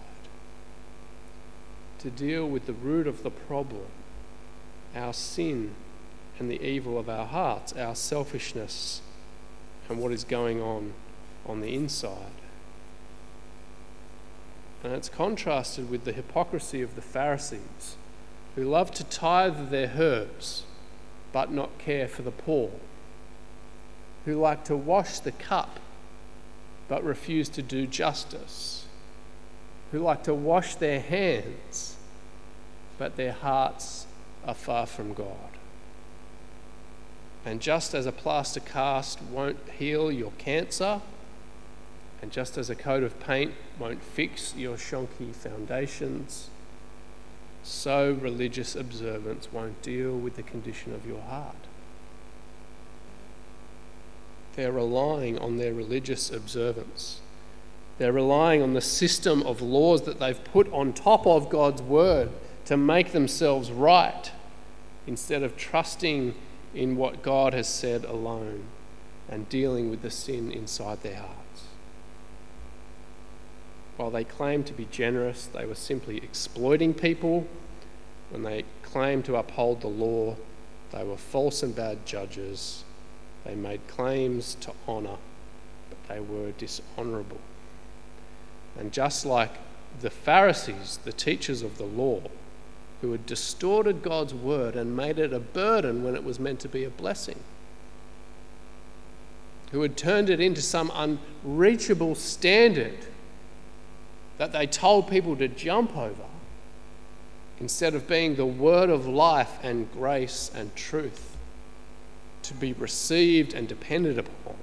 To 1.99 2.09
deal 2.09 2.47
with 2.47 2.65
the 2.65 2.73
root 2.73 3.07
of 3.07 3.23
the 3.23 3.29
problem 3.29 3.85
our 4.97 5.13
sin 5.13 5.75
and 6.39 6.49
the 6.49 6.61
evil 6.61 6.97
of 6.97 7.09
our 7.09 7.25
hearts, 7.25 7.73
our 7.73 7.95
selfishness, 7.95 9.01
and 9.89 9.99
what 9.99 10.11
is 10.11 10.23
going 10.23 10.61
on 10.61 10.93
on 11.45 11.61
the 11.61 11.73
inside. 11.73 12.31
And 14.83 14.93
it's 14.93 15.09
contrasted 15.09 15.89
with 15.89 16.03
the 16.03 16.11
hypocrisy 16.11 16.81
of 16.81 16.95
the 16.95 17.01
Pharisees, 17.01 17.95
who 18.55 18.63
love 18.63 18.91
to 18.91 19.03
tithe 19.03 19.69
their 19.69 19.93
herbs 19.97 20.63
but 21.31 21.51
not 21.51 21.77
care 21.77 22.07
for 22.07 22.21
the 22.21 22.31
poor, 22.31 22.71
who 24.25 24.35
like 24.35 24.63
to 24.65 24.75
wash 24.75 25.19
the 25.19 25.31
cup 25.31 25.79
but 26.87 27.03
refuse 27.03 27.49
to 27.49 27.61
do 27.61 27.85
justice, 27.85 28.85
who 29.91 29.99
like 29.99 30.23
to 30.23 30.33
wash 30.33 30.75
their 30.75 30.99
hands 30.99 31.97
but 32.97 33.15
their 33.15 33.33
hearts 33.33 34.06
are 34.47 34.55
far 34.55 34.85
from 34.85 35.13
God. 35.13 35.35
And 37.45 37.61
just 37.61 37.93
as 37.93 38.05
a 38.05 38.11
plaster 38.11 38.59
cast 38.59 39.21
won't 39.21 39.59
heal 39.77 40.11
your 40.11 40.31
cancer, 40.37 41.01
and 42.21 42.31
just 42.31 42.57
as 42.57 42.69
a 42.69 42.75
coat 42.75 43.03
of 43.03 43.19
paint 43.19 43.53
won't 43.77 44.01
fix 44.01 44.55
your 44.55 44.77
shonky 44.77 45.35
foundations, 45.35 46.49
so 47.63 48.17
religious 48.19 48.75
observance 48.75 49.49
won't 49.51 49.81
deal 49.81 50.17
with 50.17 50.35
the 50.35 50.43
condition 50.43 50.93
of 50.93 51.05
your 51.05 51.21
heart. 51.21 51.55
They're 54.55 54.71
relying 54.71 55.37
on 55.37 55.57
their 55.57 55.73
religious 55.73 56.31
observance. 56.31 57.21
They're 57.97 58.13
relying 58.13 58.61
on 58.61 58.73
the 58.73 58.81
system 58.81 59.43
of 59.43 59.61
laws 59.61 60.03
that 60.03 60.19
they've 60.19 60.43
put 60.45 60.71
on 60.71 60.93
top 60.93 61.27
of 61.27 61.49
God's 61.49 61.81
word 61.81 62.29
to 62.65 62.75
make 62.75 63.11
themselves 63.11 63.71
right 63.71 64.31
instead 65.07 65.41
of 65.41 65.57
trusting 65.57 66.35
in 66.75 66.97
what 66.97 67.23
God 67.23 67.53
has 67.53 67.67
said 67.67 68.03
alone 68.05 68.65
and 69.29 69.49
dealing 69.49 69.89
with 69.89 70.01
the 70.01 70.11
sin 70.11 70.51
inside 70.51 71.01
their 71.01 71.15
hearts. 71.15 71.63
While 73.95 74.11
they 74.11 74.23
claimed 74.23 74.67
to 74.67 74.73
be 74.73 74.87
generous, 74.91 75.47
they 75.47 75.65
were 75.65 75.75
simply 75.75 76.17
exploiting 76.17 76.93
people. 76.93 77.47
When 78.29 78.43
they 78.43 78.65
claimed 78.83 79.25
to 79.25 79.37
uphold 79.37 79.81
the 79.81 79.87
law, 79.87 80.35
they 80.91 81.03
were 81.03 81.17
false 81.17 81.63
and 81.63 81.75
bad 81.75 82.05
judges. 82.05 82.83
They 83.43 83.55
made 83.55 83.87
claims 83.87 84.55
to 84.61 84.73
honour, 84.87 85.17
but 85.89 86.07
they 86.07 86.19
were 86.19 86.51
dishonourable. 86.51 87.39
And 88.77 88.91
just 88.91 89.25
like 89.25 89.51
the 90.01 90.09
Pharisees, 90.09 90.99
the 91.03 91.11
teachers 91.11 91.63
of 91.63 91.77
the 91.77 91.85
law, 91.85 92.21
who 93.01 93.11
had 93.11 93.25
distorted 93.25 94.01
God's 94.01 94.33
word 94.33 94.75
and 94.75 94.95
made 94.95 95.19
it 95.19 95.33
a 95.33 95.39
burden 95.39 96.03
when 96.03 96.15
it 96.15 96.23
was 96.23 96.39
meant 96.39 96.59
to 96.61 96.69
be 96.69 96.83
a 96.83 96.89
blessing, 96.89 97.39
who 99.71 99.81
had 99.81 99.95
turned 99.95 100.29
it 100.29 100.39
into 100.39 100.61
some 100.61 100.91
unreachable 100.95 102.15
standard 102.15 102.97
that 104.37 104.51
they 104.51 104.67
told 104.67 105.09
people 105.09 105.35
to 105.35 105.47
jump 105.47 105.95
over 105.95 106.23
instead 107.59 107.95
of 107.95 108.07
being 108.07 108.35
the 108.35 108.45
word 108.45 108.89
of 108.89 109.07
life 109.07 109.57
and 109.63 109.91
grace 109.91 110.51
and 110.53 110.75
truth 110.75 111.35
to 112.43 112.53
be 112.53 112.73
received 112.73 113.53
and 113.53 113.67
depended 113.67 114.17
upon. 114.17 114.55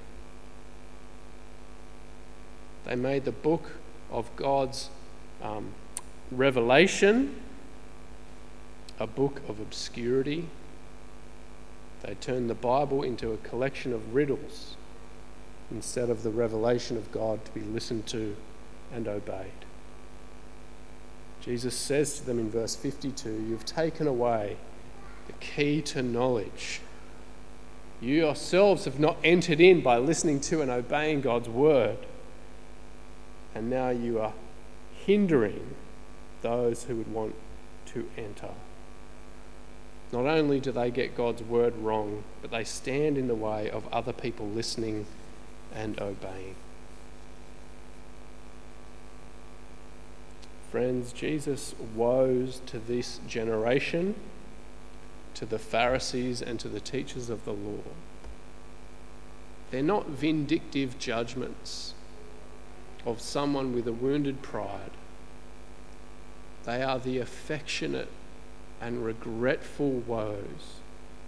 They 2.85 2.95
made 2.95 3.25
the 3.25 3.31
book 3.31 3.71
of 4.11 4.33
God's 4.35 4.89
um, 5.41 5.73
revelation 6.31 7.35
a 8.99 9.07
book 9.07 9.41
of 9.47 9.59
obscurity. 9.59 10.47
They 12.01 12.15
turned 12.15 12.49
the 12.49 12.55
Bible 12.55 13.03
into 13.03 13.31
a 13.31 13.37
collection 13.37 13.93
of 13.93 14.13
riddles 14.13 14.75
instead 15.71 16.09
of 16.09 16.23
the 16.23 16.29
revelation 16.29 16.97
of 16.97 17.11
God 17.11 17.43
to 17.45 17.51
be 17.51 17.61
listened 17.61 18.05
to 18.07 18.35
and 18.93 19.07
obeyed. 19.07 19.51
Jesus 21.41 21.75
says 21.75 22.17
to 22.17 22.25
them 22.25 22.39
in 22.39 22.49
verse 22.49 22.75
52 22.75 23.29
You've 23.47 23.65
taken 23.65 24.07
away 24.07 24.57
the 25.27 25.33
key 25.33 25.81
to 25.83 26.01
knowledge. 26.01 26.81
You 28.01 28.15
yourselves 28.15 28.85
have 28.85 28.99
not 28.99 29.17
entered 29.23 29.61
in 29.61 29.81
by 29.81 29.97
listening 29.97 30.39
to 30.41 30.61
and 30.61 30.69
obeying 30.69 31.21
God's 31.21 31.49
word. 31.49 31.97
And 33.53 33.69
now 33.69 33.89
you 33.89 34.19
are 34.19 34.33
hindering 35.05 35.75
those 36.41 36.83
who 36.83 36.97
would 36.97 37.11
want 37.11 37.35
to 37.87 38.07
enter. 38.17 38.51
Not 40.11 40.25
only 40.25 40.59
do 40.59 40.71
they 40.71 40.91
get 40.91 41.17
God's 41.17 41.41
word 41.41 41.75
wrong, 41.77 42.23
but 42.41 42.51
they 42.51 42.63
stand 42.63 43.17
in 43.17 43.27
the 43.27 43.35
way 43.35 43.69
of 43.69 43.91
other 43.91 44.13
people 44.13 44.47
listening 44.47 45.05
and 45.73 45.99
obeying. 45.99 46.55
Friends, 50.71 51.13
Jesus 51.13 51.73
woes 51.95 52.61
to 52.65 52.79
this 52.79 53.19
generation, 53.27 54.15
to 55.33 55.45
the 55.45 55.59
Pharisees, 55.59 56.41
and 56.41 56.59
to 56.59 56.67
the 56.67 56.79
teachers 56.79 57.29
of 57.29 57.45
the 57.45 57.53
law. 57.53 57.83
They're 59.71 59.83
not 59.83 60.07
vindictive 60.07 60.99
judgments 60.99 61.93
of 63.05 63.21
someone 63.21 63.73
with 63.73 63.87
a 63.87 63.93
wounded 63.93 64.41
pride. 64.41 64.91
They 66.65 66.81
are 66.81 66.99
the 66.99 67.19
affectionate 67.19 68.09
and 68.81 69.05
regretful 69.05 69.91
woes 69.91 70.79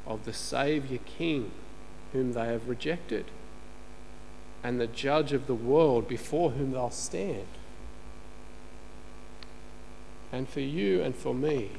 of 0.05 0.25
the 0.25 0.33
Saviour 0.33 0.99
King 1.05 1.51
whom 2.13 2.33
they 2.33 2.45
have 2.45 2.69
rejected 2.69 3.25
and 4.63 4.79
the 4.79 4.87
Judge 4.87 5.33
of 5.33 5.47
the 5.47 5.55
world 5.55 6.07
before 6.07 6.51
whom 6.51 6.71
they'll 6.71 6.89
stand. 6.89 7.47
And 10.31 10.49
for 10.49 10.59
you 10.59 11.01
and 11.01 11.15
for 11.15 11.33
me, 11.33 11.71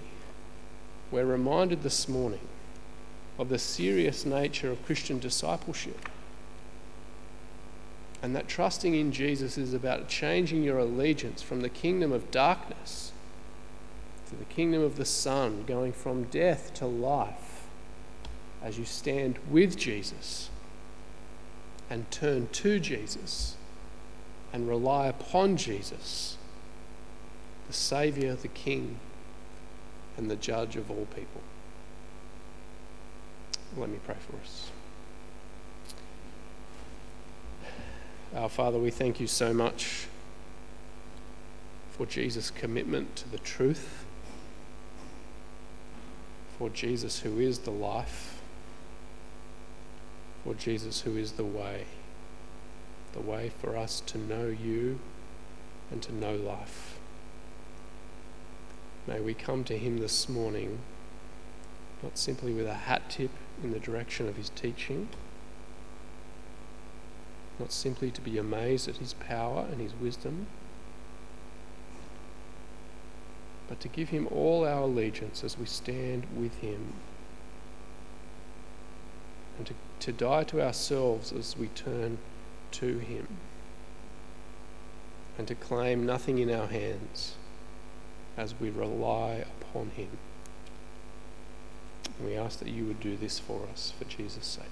we're 1.10 1.24
reminded 1.24 1.82
this 1.82 2.08
morning 2.08 2.46
of 3.38 3.48
the 3.48 3.58
serious 3.58 4.24
nature 4.24 4.70
of 4.70 4.84
Christian 4.84 5.18
discipleship. 5.18 6.08
And 8.22 8.34
that 8.34 8.48
trusting 8.48 8.94
in 8.94 9.12
Jesus 9.12 9.58
is 9.58 9.74
about 9.74 10.08
changing 10.08 10.64
your 10.64 10.78
allegiance 10.78 11.40
from 11.40 11.60
the 11.60 11.68
kingdom 11.68 12.10
of 12.10 12.30
darkness 12.30 13.12
to 14.28 14.36
the 14.36 14.44
kingdom 14.44 14.82
of 14.82 14.96
the 14.96 15.04
Son, 15.04 15.64
going 15.66 15.92
from 15.92 16.24
death 16.24 16.74
to 16.74 16.86
life 16.86 17.66
as 18.62 18.78
you 18.78 18.84
stand 18.84 19.38
with 19.50 19.76
Jesus 19.76 20.50
and 21.88 22.10
turn 22.10 22.48
to 22.52 22.78
Jesus 22.78 23.56
and 24.52 24.68
rely 24.68 25.06
upon 25.06 25.56
Jesus 25.56 26.36
the 27.66 27.72
Saviour, 27.72 28.34
the 28.34 28.48
King, 28.48 28.98
and 30.16 30.30
the 30.30 30.36
Judge 30.36 30.76
of 30.76 30.90
all 30.90 31.06
people. 31.14 31.42
Let 33.76 33.90
me 33.90 33.98
pray 34.04 34.16
for 34.18 34.36
us. 34.36 34.70
Our 38.34 38.48
Father, 38.48 38.78
we 38.78 38.90
thank 38.90 39.20
you 39.20 39.26
so 39.26 39.52
much 39.54 40.06
for 41.90 42.06
Jesus' 42.06 42.50
commitment 42.50 43.16
to 43.16 43.28
the 43.28 43.38
truth, 43.38 44.04
for 46.58 46.68
Jesus, 46.68 47.20
who 47.20 47.38
is 47.38 47.60
the 47.60 47.70
life, 47.70 48.40
for 50.42 50.54
Jesus, 50.54 51.02
who 51.02 51.16
is 51.16 51.32
the 51.32 51.44
way, 51.44 51.84
the 53.12 53.20
way 53.20 53.50
for 53.60 53.76
us 53.76 54.00
to 54.06 54.18
know 54.18 54.46
you 54.46 54.98
and 55.90 56.02
to 56.02 56.12
know 56.12 56.34
life. 56.34 56.98
May 59.06 59.20
we 59.20 59.34
come 59.34 59.62
to 59.64 59.78
him 59.78 59.98
this 59.98 60.28
morning 60.28 60.80
not 62.02 62.18
simply 62.18 62.52
with 62.52 62.66
a 62.66 62.74
hat 62.74 63.08
tip 63.08 63.30
in 63.62 63.72
the 63.72 63.80
direction 63.80 64.28
of 64.28 64.36
his 64.36 64.50
teaching, 64.50 65.08
not 67.58 67.72
simply 67.72 68.10
to 68.10 68.20
be 68.20 68.38
amazed 68.38 68.88
at 68.88 68.98
his 68.98 69.14
power 69.14 69.66
and 69.70 69.80
his 69.80 69.94
wisdom, 69.94 70.46
but 73.68 73.80
to 73.80 73.88
give 73.88 74.08
him 74.08 74.26
all 74.28 74.66
our 74.66 74.82
allegiance 74.82 75.44
as 75.44 75.58
we 75.58 75.66
stand 75.66 76.26
with 76.36 76.56
him, 76.58 76.94
and 79.56 79.66
to, 79.66 79.74
to 80.00 80.12
die 80.12 80.44
to 80.44 80.62
ourselves 80.62 81.32
as 81.32 81.56
we 81.56 81.68
turn 81.68 82.18
to 82.72 82.98
him, 82.98 83.26
and 85.36 85.46
to 85.46 85.54
claim 85.54 86.04
nothing 86.06 86.38
in 86.38 86.50
our 86.50 86.66
hands 86.66 87.34
as 88.38 88.58
we 88.60 88.70
rely 88.70 89.44
upon 89.60 89.90
Him. 89.90 90.16
And 92.18 92.28
we 92.28 92.36
ask 92.36 92.60
that 92.60 92.68
you 92.68 92.86
would 92.86 93.00
do 93.00 93.16
this 93.16 93.38
for 93.38 93.66
us 93.70 93.92
for 93.98 94.04
Jesus' 94.04 94.46
sake. 94.46 94.64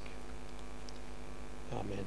Amen. 1.72 2.06